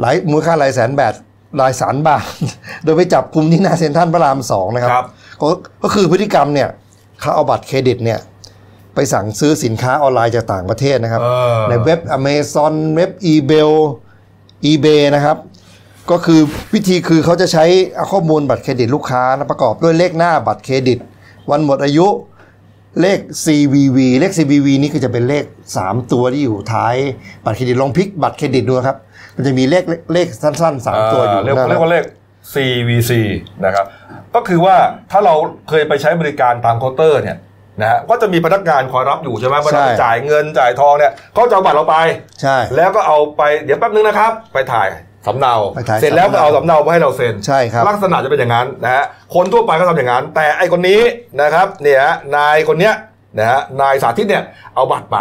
[0.00, 1.14] หลายมูลค่าหลายแสนบาท
[1.58, 2.24] หลายแสนบาท
[2.84, 5.06] โดยไปจับกลุ่มที่หน้าเซ็นทรัลพระรามสองนะครับครับ
[5.40, 5.48] ก็
[5.82, 6.68] ก็คือพฤติกรรมเนี่ย
[7.20, 8.18] เขาเอาบัตรเครดิตเนี่ย
[8.94, 11.28] ไปสั่งซื้อสินค้าออนไลน์จากต่างประเทศนะครับเอ
[11.58, 13.72] อในเว็บ Amazon เว็บ eBay
[14.70, 15.36] eBay นะครับ
[16.10, 16.40] ก็คือ
[16.74, 17.64] วิธีคือเขาจะใช้
[17.96, 20.98] เอาข้อมูลบัตรเครดิตลูกค้านะประกอบด้วยเลขหน้าบัตรเครดิต
[21.50, 22.06] วันหมดอายุ
[23.00, 25.44] เลข CVV เลข CVV นี่คือจะเป็นเลข
[25.78, 26.94] 3 ตัวที่อยู่ท้าย
[27.44, 28.96] บัตรเครดิตลองพลิกบัตรเครดิตดูครับ
[29.36, 32.04] มันจะมีเลขเลขสั้นๆ 3 ตัวอยู่เรียกนั่นเรียกว่าเลข
[32.52, 33.12] CVC
[33.64, 33.86] นะครับ
[34.34, 34.76] ก็คือว่า
[35.10, 35.34] ถ้าเรา
[35.68, 37.36] เคยไปใช้บริการตามเคาน์เตอร์เนี่ย
[37.80, 41.96] นะฮะก็จะมีพนักงานคอยรับอยู่ใช่ไหมเวลาไปจ่ายเงินจ่ายทองเนี่ยเขาจะเอาบัตรเราไป
[42.42, 44.88] ใช่ แล้วก็เอาไปเดี๋ยวแป๊บนึงนะครับ ไปถ่าย
[45.26, 49.04] สำเนาไปถ่ายเสร็จแล้วก็สำเนาเอาสำเนามาให้เราเซ็นใช่ครับลักษณะจะเป็นอย่างนั้นนะฮะ
[49.34, 51.00] คนทั่วไปก็ทำอย่างนั้น แต่ไอคนนี้
[51.42, 52.94] นะครับเนี่ยฮะนายคนเนี้ย
[53.38, 54.44] นะฮะนายสาธิตเนี่ย
[54.74, 55.18] เอาบัตรไป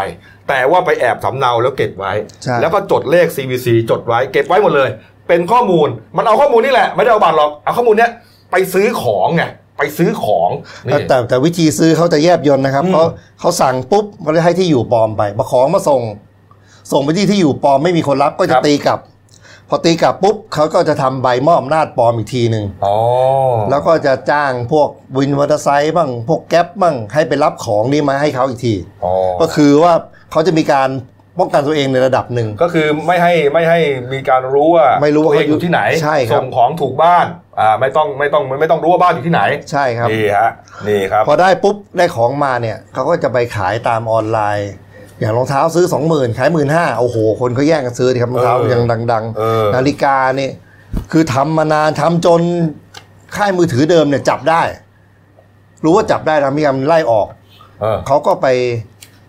[0.49, 2.11] แต่ว่าไปแอบสำเนาแล้วเก็บไว้
[2.43, 4.89] ใช่แล้วก็จดเลข CVC จดไว้เก็บไว้หมดเลย
[5.27, 5.87] เป็นข้อมูล
[6.17, 8.11] มันเอาข้อมูลนี่แหละ ไม่ได้เอาบัตรหรอกเอาข้อมูลเนี้ย
[8.51, 9.43] ไปซื้อของไง
[9.77, 10.49] ไปซื้อของ
[10.87, 13.03] นี่แต่แต่แต่วิธีซื้อเขาจะแยบยนต์นะครับอืมเขา
[13.39, 16.01] เขาสั่งปุ๊บเขาจะให้ที่อยู่ปลอมไปมาของมาส่ง
[16.91, 18.99] ส่งไปที่ที่อยู่ปลอมไม่มีคนรับก็จะตีกลับ
[19.69, 22.95] พอตีกลับปุ๊บเขาก็จะทำใบมอบอำนาจปลอมอีกทีหนึ่งอ๋อ
[23.69, 29.93] แล้วก็จะจ้างพวกวินมอเตอร์ไซค์บ้างพวกแก๊ปบ้างให้ไปรับของนี้มาให้เขาอีกทีอ๋อก็คือว่า
[30.31, 30.89] เขาจะมีการ
[31.39, 33.79] ป้องกันตัวเองในระดับหนึ่งก็คือไม่ให้ไม่ให้
[34.13, 37.25] มีการรู้ว่าไม่รู้ว่าตัวเองอยู่ที่ไหนใช่ครับส่งของถูกบ้าน
[37.59, 39.41] อ่าไม่ต้องไม่ต้องไม่ต้องรู้ว่าบ้านอยู่ที่ไหน
[39.71, 40.51] ใช่ครับนี่ฮะ
[40.87, 44.71] นี่ครับพอได้ปุ๊บได้ของมาเนี่ยเขาก็จะไปขายตามออนไลน์
[45.19, 50.49] อย่างรองเท้าซื้อสองหมื่นขายหมื่นห้าโอ้โห คนเขาแย่งกันซื้อดิครับรองเท้าเออยังดังเออนาฬิกานี่
[51.11, 52.41] คือทำมานานทำจน
[53.35, 54.61] ค่ายมือถือเดิมเนี่ยจับได้
[55.83, 57.27] รู้ว่าจับได้แล้วมีการไล่ออก
[57.81, 58.47] เออเขาก็ไป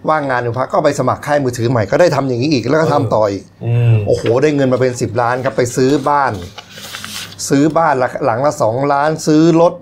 [0.09, 6.33] ว่างงานอยู่พักก็ไปสมัครค่ายมือถือใหม่ก็ได้ทำอย่างนี้อีกแล้วก็ทำต่ออีกอืมโอ้โห ได้เงินมาเป็นสิบล้านครับไปซื้อบ้าน
[7.49, 9.73] ซื้อบ้านละหลังละสองล้าน ซื้อรถ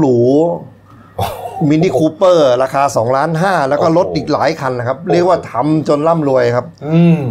[0.00, 0.73] หรูๆ
[1.68, 7.22] มินิคูเปอร์ราคาสองล้านห้าแล้วก็รถอีกหลายคันนะครับ เรียกว่าทำจนร่ำรวยครับอืม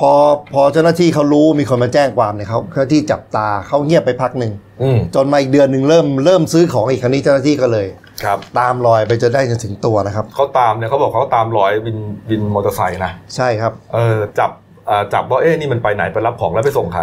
[0.00, 0.12] พอ
[0.52, 4.52] พอเจ้าหน้าที่เขารู้มีคนมาแจ้งความเนี่ยเขาเจ้าหน้าที่จับตาเขาเงียบไปพักหนึ่ง
[4.82, 7.86] อืมจนมาอีกเดือนหนึ่งเริ่มเริ่มซื้อของอีกครั้นี้เจ้าหน้าที่ก็เลย
[8.24, 11.98] ครับ ตามรอยไปจนได้จนถึงตัวนะครับเขาตามเนี่ยเขาบอกเขาตามรอยวิน
[12.30, 14.50] วินมอเตอร์ไซค์นะใช่ครับเออจับ
[14.86, 17.02] เอ่อจับว่าเอ๊ะนี่มันไปไหนไปรับของแล้วไปส่งใคร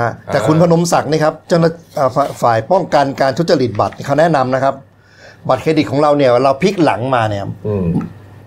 [0.00, 4.74] ฮะแต่อ่าคุณพนมศักดิ์นี่ครับเจ้าหน้าเอ่อฝ่ายฝ่ายป้องกันการทุจริตบัตรเขาแนะนำนะครับ
[5.48, 7.86] บัตรเครดิตของเราเนี่ยเราพลิกหลังมาเนี่ยอืม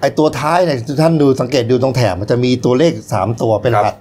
[0.02, 3.96] ไอตัวท้ายเนี่ยท่านดูสังเกตดูตรงแถบมันจะมีตัวเลขสามตัวเป็นรครับหัส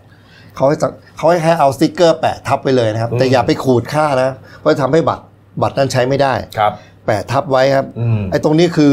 [0.57, 5.25] เขาให้สังเขาให้เอาสติกเกอร์แปะทับไปเลยนะครับ แต่อืมอย่าไปขูดค่านะ เพราะจะทำให้บัตร
[5.63, 6.73] บัตรนั้นใช้ไม่ได้ครับ
[7.07, 8.93] แปะทับไว้ครับอืมไอ้ตรงนี้คือ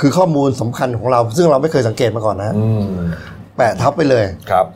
[0.00, 2.82] คือข้อมูลสำคัญของเรา ซึ่งเราไม่เคยสังเกตมาก่อนนะอืม
[3.56, 4.66] แปะทับไปเลยครับ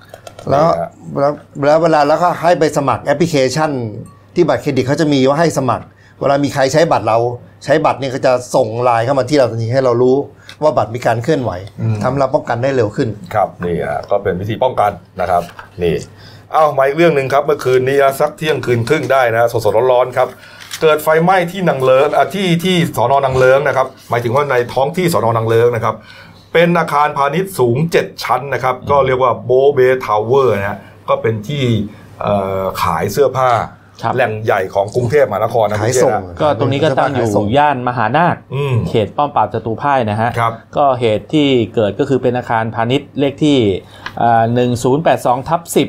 [0.51, 0.91] แล้วนี่ฮะ
[1.21, 1.33] แล้ว
[1.67, 3.71] แล้วเวลาแล้วก็ให้ไปสมัครแอปพลิเคชัน
[4.35, 5.85] ที่บัตรเครดิตเขาจะมีว่าให้สมัคร
[6.21, 7.19] เวลามีใครใช้บัตรเรา
[7.65, 10.17] ใช้บัตรเนี่ยก็จะส่งไลน์เข้ามาที่เราทันทีให้เรารู้
[10.63, 11.53] ว่าบัตรมีการเคลื่อนไหว
[12.03, 14.91] ทำให้เราป้องกันได้เร็วขึ้น ครับนี่ฮะก็เป็นวิธีป้องกัน
[15.21, 15.43] นะครับ
[15.83, 15.95] นี่
[16.53, 20.29] เอามาอีกเรื่องหนึ่งครับ เมื่อคืนนี้สักเที่ยงคืนครึ่งได้นะสดๆร้อนๆครับ
[20.83, 25.95] เกิดไฟไหม้ที่นางเลิงอะที่ที่สอนอนางเลิงนะครับ หมายถึงว่าในท้องที่สอนอนางเลิงนะครับ
[26.53, 31.65] เป็นอาคารพาณิชย์สูง 7 ชั้นนะครับ ก็เรียกว่าโบเบทาวเวอร์นะฮะก็เป็นที่
[32.21, 33.71] เอ่อขายเสื้อผ้าครับ
[34.15, 43.59] แหล่งใหญ่ของกรุงเทพมหานครนะขายคุณเจส่งนะก็ตรงนี้ก็ตั้งอยู่ขายส่งย่านมหานาคอืมเขตป้อมปราบศัตรูพ่ายนะฮะครับก็เหตุที่เกิดก็คือเป็นอาคารพาณิชย์เลขที่
[44.55, 45.89] หนึ่งศูนย์แปดสองทับสิบ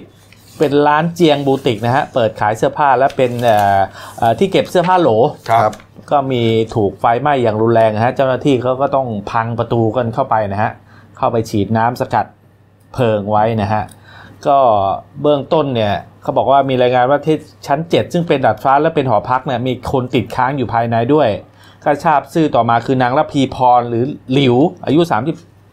[0.60, 3.80] เป็นร้านเจียงบูติกนะฮะเปิดขายเสื้อผ้าและเป็นเอ่อ
[4.20, 5.10] เอ่อที่เก็บเสื้อผ้าโหล
[5.50, 5.72] ครับ
[6.12, 6.44] ก็มี
[6.76, 10.72] ถูกไฟไหม้อย่างรุนแรงนะฮะเจ้าหน้าที่เขาก็ต้องพังประตูกันเข้าไปนะฮะ
[11.18, 12.26] เข้าไปฉีดน้ำสกัด
[12.94, 13.84] เพลิงไว้นะฮะ
[14.48, 14.60] ก็
[15.22, 17.38] เบื้องต้นเนี่ยเขาบอกว่ามีรายงานว่าที่
[17.68, 21.30] ชั้น 7 ซึ่งเป็นดาดฟ้าและเป็นหอพักเนี่ยมีคนติดค้างอยู่ภายในด้วย
[21.84, 25.02] ก็ทราบชื่อต่อมาคือนางระพีพรหรือหลิว อายุ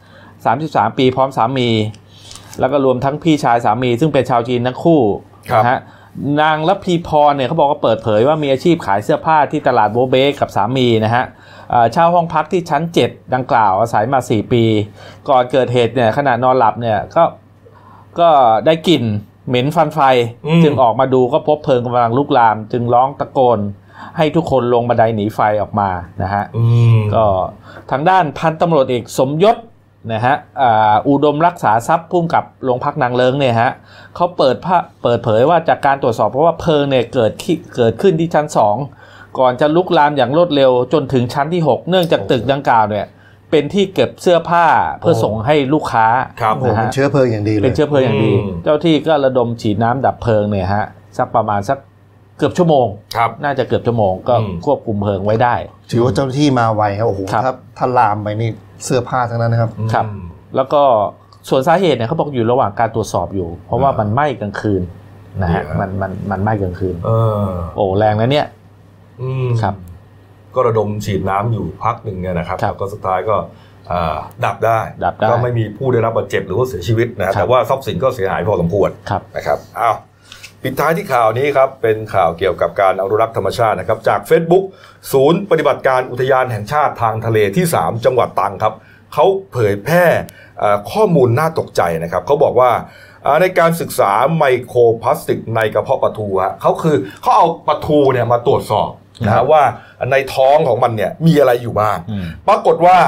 [0.07, 1.69] 30 33 ปีพร้อมสามี
[2.61, 5.01] แล้วก็รวมทั้งพี่ชายสามี ซึ่งเป็นชาวจีนทั้งคู่
[5.51, 5.79] ครับนะฮะ
[6.41, 11.25] นางระพีพรเนี่ยเขาบอกว่าเปิดเผยว่ามีอาชีพขายเสื้อผ้าที่ตลาดโบเบกับสามีนะฮะ
[11.71, 14.65] เอ่อเช่าห้องพักที่ชั้น 7 ดังกล่าวอาศัยมา 4 ปี
[15.29, 17.23] ก่อนเกิดเหตุเนี่ยขณะนอนหลับเนี่ยก็
[18.21, 18.31] ก็
[18.67, 19.05] ได้กลิ่น
[19.49, 20.01] เหม็นฟันไฟ
[20.47, 23.59] อืมจึงออกมาดูก็พบเพลิงกำลังลุกลาม จึงร้องตะโกน
[24.17, 25.91] ให้ทุกคนลงบันไดหนีไฟออกมา
[26.23, 26.65] นะฮะอื
[26.97, 27.25] มก็
[27.91, 29.57] ทางด้านพันตำรวจเอกสมยศ
[30.13, 33.71] นะฮะอ่าอุดมรักษาทรัพย์พุ่มกับโรงพักนางเลิงเนี่ยฮะ
[34.15, 38.47] เขาเปิดผ้าเปิดเผยว่าจากการตรวจสอบเพราะว่าเพลิงเนี่ยเกิดขึ้นเกิดขึ้นที่ชั้น
[38.93, 43.07] 2ก่อนจะลุกลามอย่างรวดเร็วจนถึงชั้นที่ 6 เนื่องจากตึกดังกล่าวเนี่ย
[43.51, 44.67] เป็นที่เก็บเสื้อผ้า
[45.01, 46.07] เพื่อส่งให้ลูกค้า
[46.41, 50.85] ครับ โอ้โหนะเป็ฮะนเชื้อเพลิงอย่างดีเลย เป็นเชื้อเพลิงอย่างดี อืม เจ้าที่ก็ระดมฉีดน้ำดับเพลิงเนี่ยฮะ
[51.19, 51.79] สักประมาณสัก
[52.39, 52.87] เกือบชั่วโมง
[53.17, 55.55] ครับ น่าจะเกือบชั่วโมงก็อืม ควบคุมเพลิงไว้ได้
[55.91, 58.51] ถือว่าเจ้าหน้าที่มาไวครับโอ้โหครับ ถ้าถ้าลามไปนี่
[58.85, 60.05] เสื้อผ้าทั้งนั้นนะครับ ครับ
[60.57, 60.83] แล้วก็
[61.49, 64.83] ส่วนสาเหตุเนี่ยเขาบอกอยู่ระหว่างการตรวจสอบอยู่ เพราะว่ามันไหม้กลางคืน
[65.43, 67.11] นะฮะเนี่ย มันมันมันไหม้กลางคืน เอ
[67.43, 67.47] อ
[67.77, 68.47] โอ้แรงนะเนี่ย
[69.23, 69.75] อืมครับ
[70.55, 73.37] ก็ระดมฉีดน้ำอยู่พักหนึ่งเนี่ยนะครับครับแล้วก็สุดท้ายก็
[73.93, 79.97] อ่าดับได้ดับได้ก็ไม่มีผู้ได้รับบาดเจ็บหรือว่าเสียชีวิตนะครัแต่บว่าทรัพย์สินก็เสียหายพอสมควรครับนะครับอ้าว
[80.63, 84.65] ปิดท้ายที่ข่าวนี้ครับ เป็นข่าวเกี่ยวกับการอนุรักษ์ธรรมชาตินะครับ จาก Facebook
[85.13, 88.75] ศูนย์ปฏิบัติการอุทยานแห่งชาติทางทะเลที่ 3 จังหวัดตรังครับ
[89.15, 90.05] เขาเผยแพร่
[90.59, 92.71] เอ่อข้อมูลน่าตกใจนะครับเขาบอกว่า
[93.27, 98.91] อ่าในการศึกษาไมโครพลาสติกในกระเพาะปลาทูฮะเขาคือเขาเอาปลาทูเนี่ยมาตรวจสอบ
[99.27, 99.63] นะครัฮะบว่า
[100.13, 102.99] ในท้องของมันเนี่ยมีอะไรอยู่บ้างอืมปรากฏว่า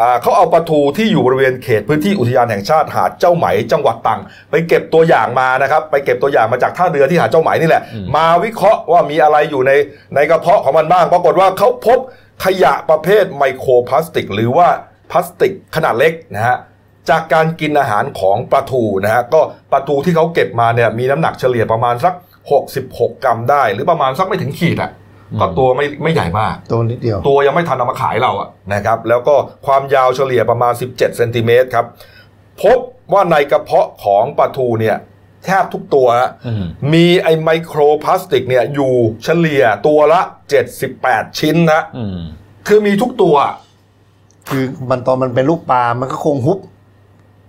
[0.00, 9.72] อ่าเขาเอาปลาทูที่อยู่บริเวณเขตพื้นที่อุทยานแห่งชาติหาดเจ้าไหมจังหวัดตรัง ไปเก็บตัวอย่างมานะครับไปเก็บตัวอย่างมาจากท่าเรือที่หาดเจ้าไหมนี่แหละอืมมาวิเคราะห์ว่ามีอะไรอยู่ใน
[10.14, 11.98] ในกระเพาะของมันบ้าง ปรากฏว่าเขาพบ
[12.44, 14.68] ขยะประเภทไมโครพลาสติก หรือว่า
[15.10, 16.56] พลาสติกขนาดเล็กนะฮะ
[17.10, 19.40] จากการกินอาหารของปลาทูนะฮะก็
[19.72, 22.14] ปลาทูที่เขาเก็บมาเนี่ยมีน้ำหนักเฉลี่ยประมาณสัก
[22.64, 24.90] 66 กรัมได้ หรือประมาณสักไม่ถึงขีดอะ
[25.40, 29.34] ก็ตัวไม่ไม่ใหญ่มาก ตัวนิดเดียว ตัวยังไม่ทันเอามาขายเราอะนะครับ แล้วก็
[29.66, 31.86] ความยาวเฉลี่ยประมาณ 17เซนติเมตรครับ
[32.62, 32.78] พบ
[33.12, 34.96] ว่าในกระเพาะของปลาทูเนี่ย
[35.44, 38.92] แทบทุกตัวฮะอืมมีไอไมโครพลาสติกเนี่ยอยู่
[39.24, 40.20] เฉลี่ยตัวละ
[40.80, 42.18] 78 ชิ้นนะอืม
[42.68, 43.36] คือมีทุกตัว
[44.48, 46.58] คือมันตอนมันเป็นลูกปลา มันก็คงฮุบ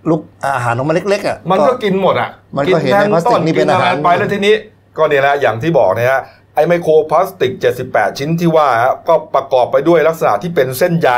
[0.10, 4.56] ลูกอาหารของมันเล็กๆอะ มันก็กินหมดอะ มันก็เห็นในพลาสติกนี่เป็นอาหารไปแล้วทีนี้
[4.98, 6.22] ก็เนี่ยแหละอย่างที่บอกนะฮะ
[6.56, 7.54] ไอไมโครพลาสติก
[7.86, 11.12] 78 ชิ้นที่ว่าฮะก็ประกอบไปด้วยลักษณะที่เป็นเส้นใย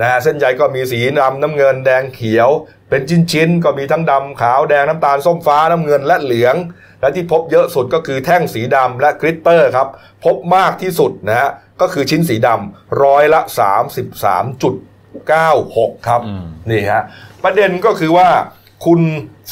[0.00, 2.48] นะฮะเส้นใยก็มีสีดำน้ำเงินแดงเขียว
[2.88, 3.02] เป็น
[3.32, 6.56] ชิ้นๆก็มีทั้งดำขาวแดงน้ำตาลส้มฟ้าน้ำเงินและเหลือง
[7.00, 9.88] และที่พบเยอะสุดก็คือแท่งสีดำและกริตเตอร์ครับ
[10.24, 11.50] พบมากที่สุดนะฮะ
[11.80, 13.40] ก็คือชิ้นสีดำร้อยละ
[14.34, 17.02] 33.96 ครับอืมนี่ฮะ
[17.44, 18.28] ประเด็นก็คือว่า
[18.86, 19.00] คุณ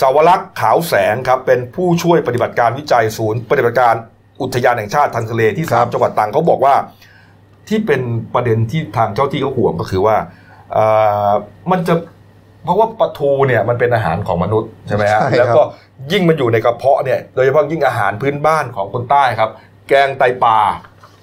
[0.00, 3.94] สาวรักษ์ขาวแสงครับเป็นผู้ช่วยปฏิบัติการวิจัยศูนย์ปฏิบัติการ
[4.42, 6.74] อุทยานแห่งชาติทางทะเลที่สามจังหวัดตรังเขาบอกว่า
[7.68, 8.02] ที่เป็น
[8.34, 10.16] ประเด็นที่ทางเจ้าที่เขาห่วงก็คือว่า
[10.72, 10.84] เอ่
[11.28, 11.30] อ
[11.70, 11.94] มันจะ
[12.64, 15.62] เพราะว่าปลาทูเนี่ยมันเป็นอาหารของมนุษย์ใช่ไหมฮะใช่ครับแล้วก็
[16.12, 19.50] ยิ่งมันอยู่ในกระเพาะเนี่ยโดยเฉพาะยิ่งอาหารพื้นบ้านของคนใต้ครับ
[19.88, 20.58] แกงไตปลา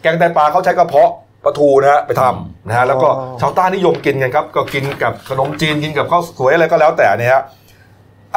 [0.01, 1.11] แกงไตปลาเขาใช้กระเพาะ
[1.45, 3.09] ปลาทูนะฮะไปทำนะฮะแล้วก็
[3.41, 7.43] ชาวใต้นิยมกินกันครับ ก็กินกับขนมจีนกินกับข้าวสวยอะไรก็แล้วแต่เนี่ยฮะ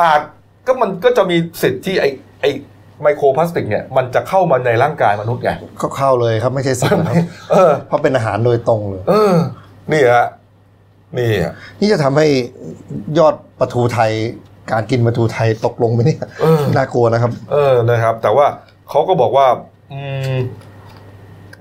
[0.00, 0.20] อาจ
[0.66, 2.04] ก็มันก็จะมีสิทธิ์ที่ไอ
[2.40, 2.46] ไอ
[3.04, 5.50] ไมโครพลาสติกเนี่ยมันจะเข้ามาในร่างกายมนุษย์ไง
[5.82, 9.34] ก็เข้าเลยครับไม่ใช่สิ่งนะครับเออเพราะเป็นอาหารโดยตรงเลยเออ
[9.92, 10.26] นี่ฮะ
[11.18, 12.26] นี่ฮะนี่จะทำให้
[13.18, 14.12] ยอดปลาทูไทย
[14.72, 18.46] การกินปลาทูไทยตกลงไปเนี่ยเออน่ากลัวนะครับ เออนะครับ แต่ว่า
[18.90, 19.46] เขาก็บอกว่า
[19.92, 20.02] อื
[20.34, 20.36] ม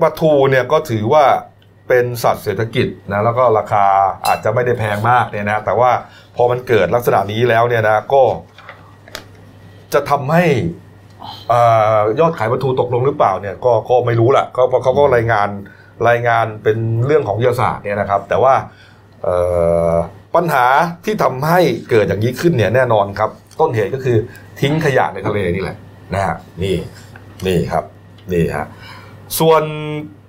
[0.02, 1.26] ปลาทูเนี่ยก็ถือว่า
[1.88, 3.86] เป็นสัตว์เศรษฐกิจนะแล้วก็ราคา
[4.28, 5.92] อาจจะไม่ได้แพงมากเนี่ยนะ แต่ว่า
[6.36, 8.24] พอมันเกิดลักษณะนี้แล้วเนี่ยนะก็
[9.94, 10.93] จะทำให้เอ่อ
[12.20, 15.50] ยอดขายปลาทูตกลงหรือเปล่าเนี่ยก็ก็ไม่รู้แหละเขาเขาก็รายงาน
[16.10, 18.54] รายงานเป็นเรื่องของวิทยาศาสตร์เนี่ยนะครับ แต่ว่า
[20.36, 20.66] ปัญหา
[21.06, 21.60] ที่ทำให้
[21.90, 24.18] เกิดอย่างนี้ขึ้นเนี่ยแน่นอนครับ ต้นเหตุก็คือ
[24.60, 25.78] ทิ้งขยะในทะเลนี่แหละ
[26.14, 26.76] นะฮะนี่
[27.48, 27.84] นี่ครับ
[28.34, 28.66] นี่ฮะ
[29.40, 29.64] ส่วน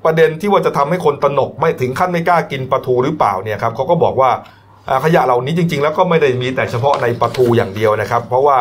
[0.05, 4.30] ประเด็นที่ว่าจะทำให้คนตนกไม่ถึงขั้นไม่กล้ากินปลาทูหรือเปล่าเนี่ยครับเขาก็บอกว่า
[5.05, 8.59] ขยะเหล่านี้จริง ๆ แล้วก็ไม่ได้มีแต่เฉพาะในปลาทูอย่างเดียวนะครับ เพราะว่า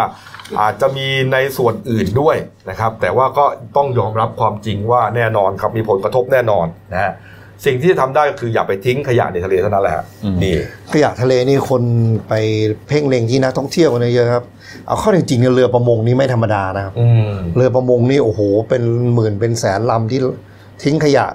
[0.62, 2.36] อาจจะมีในส่วนอื่นด้วย
[2.70, 3.46] นะครับ แต่ว่าก็
[3.78, 7.12] ต้องยอมรับความจริงว่าแน่นอนครับมีผลกระทบแน่นอนนะฮะ
[7.66, 10.56] สิ่งที่จะทำได้ก็คืออย่าไปทิ้งขยะในทะเลเท่านั้นแหละฮะอืมนี่
[10.94, 11.84] ขยะทะเลนี่คน
[12.28, 12.34] ไป
[12.88, 14.44] เพ่งเล็งที่นักท่องเที่ยวกันเยอะครับ
[14.88, 18.84] เอาเข้าจริงๆเนี่ยเรือประมงนี่ไม่ธรรมดานะครับอืมเรือประมงนี่โอ้โห เป็น
[19.14, 20.20] หมื่นเป็นแสนลำที่
[20.84, 21.26] ทิ้งขยะ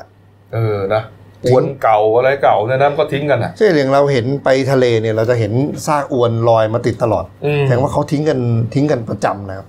[0.55, 1.03] เออนะ
[1.45, 5.53] อวนเก่าอะไรเก่าเนี่ยนะมันก็ทิ้งกันอะใช่อย่างเราเห็นไปทะเลเนี่ย เราจะเห็น
[5.87, 8.39] ซากอวนลอยมาติดตลอดอืมแสดงว่าเขาทิ้งกัน
[8.75, 9.67] ทิ้งกันประจำนะครับ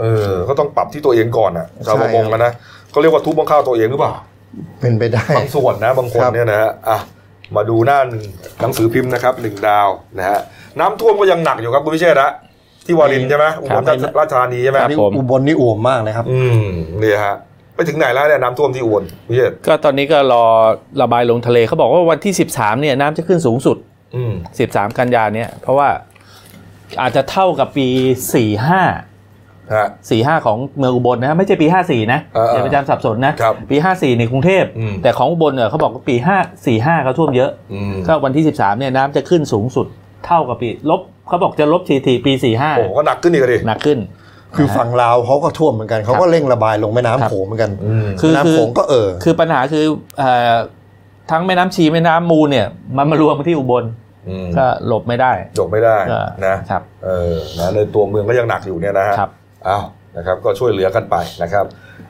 [0.00, 2.52] เออ ก็ต้องปรับที่ตัวเองก่อนอะชาวใช่ประมงกันนะ
[2.90, 4.12] เขาเรียกว่าทุบบังข้าวตัวเองหรือเปล่า
[4.80, 6.98] เป็นไปได้บางส่วนนะบางคนครับเนี่ยนะฮะอะ
[7.56, 8.24] มาดูหน้าหนึ่ง
[8.62, 9.88] หนังสือพิมพ์นะครับหนึ่งดาว
[10.18, 10.38] นะฮะ
[10.80, 12.30] น้ำท่วมก็ยังหนักอยู่ครับคุณพิเชษฐ์นะ
[12.86, 13.82] ที่วารินใช่ไหมอุบล
[14.18, 16.66] ราชธานีใช่ไหมครับนี่ผมอุบลนี่อ่วมมากเลยครับ อืม
[17.00, 17.36] เนี่ยฮะ
[17.76, 20.44] ไปถึงไหนแล้วเนี่ยน้ำท่วมที่อุบลพิเชษฐ์ก็ตอนนี้ก็รอ
[21.02, 23.76] ระบายลงทะเลเขาบอกว่าวันที่ 13เนี่ยน้ำจะขึ้นสูงสุด
[24.16, 24.34] อืม
[24.66, 25.88] 13 กันยาเนี่ยเพราะว่า
[27.00, 27.88] อาจจะเท่ากับปี
[28.54, 39.86] 45 ฮะ 45 ของเมืองอุบลนะฮะไม่ใช่ปี 54 นะเออเอออย่าไปจำสับสนนะครับปี 54ในกรุงเทพ อืม แต่ของอุบลเนี่ยเขาบอกว่าปี 5 45เขาท่วมเยอะ อืมก็วันที่ 13เนี่ยน้ำจะขึ้นสูงสุด
[40.26, 42.32] เท่ากับปีลบเขาบอกจะลบทีทีปี
[42.76, 43.98] โอ้ก็หนักขึ้นอีกอะดิ45หนักขึ้น
[44.58, 49.84] คือฝั่งลาวเขาก็ท่วมเหมือนกันเขาก็เร่งระบายลงแม่น้ำครับโขงเหมือนกันอืมคือแม่น้ำโขงก็เออคือปัญหาคือ
[50.18, 50.54] เอ่อ
[51.30, 53.84] ทั้งแม่น้ำชีแม่น้ำมูลเนี่ยมันมารวมกันที่อุบล
[54.28, 59.30] อืมก็หลบไม่ได้จบไม่ได้ก็นะครับเออนะในตัวเมืองก็ยังหนักอยู่เนี่ยนะฮะครับ
[59.68, 59.84] อ้าว
[60.16, 61.64] นะครับก็ช่วยเหลือกันไปนะครับ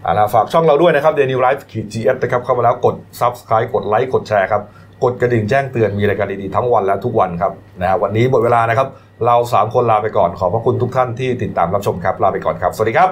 [0.05, 4.62] อ่านะฝากช่องเราด้วยนะครับ Daily News Live ขีดจีเอฟนะครับเข้ามาแล้วกด Subscribe กดไลค์กดแชร์ครับ
[5.05, 8.88] กดกระดิ่งแจ้งเตือนมีรายการดีๆทั้งวันและทุกวันครับนะฮะวันนี้หมดเวลานะครับ
[9.24, 13.10] เราสามคนลาไปก่อนขอบพระคุณทุกท่านที่ติดตามรับชมครับลาไปก่อนครับ สวัสดีครับ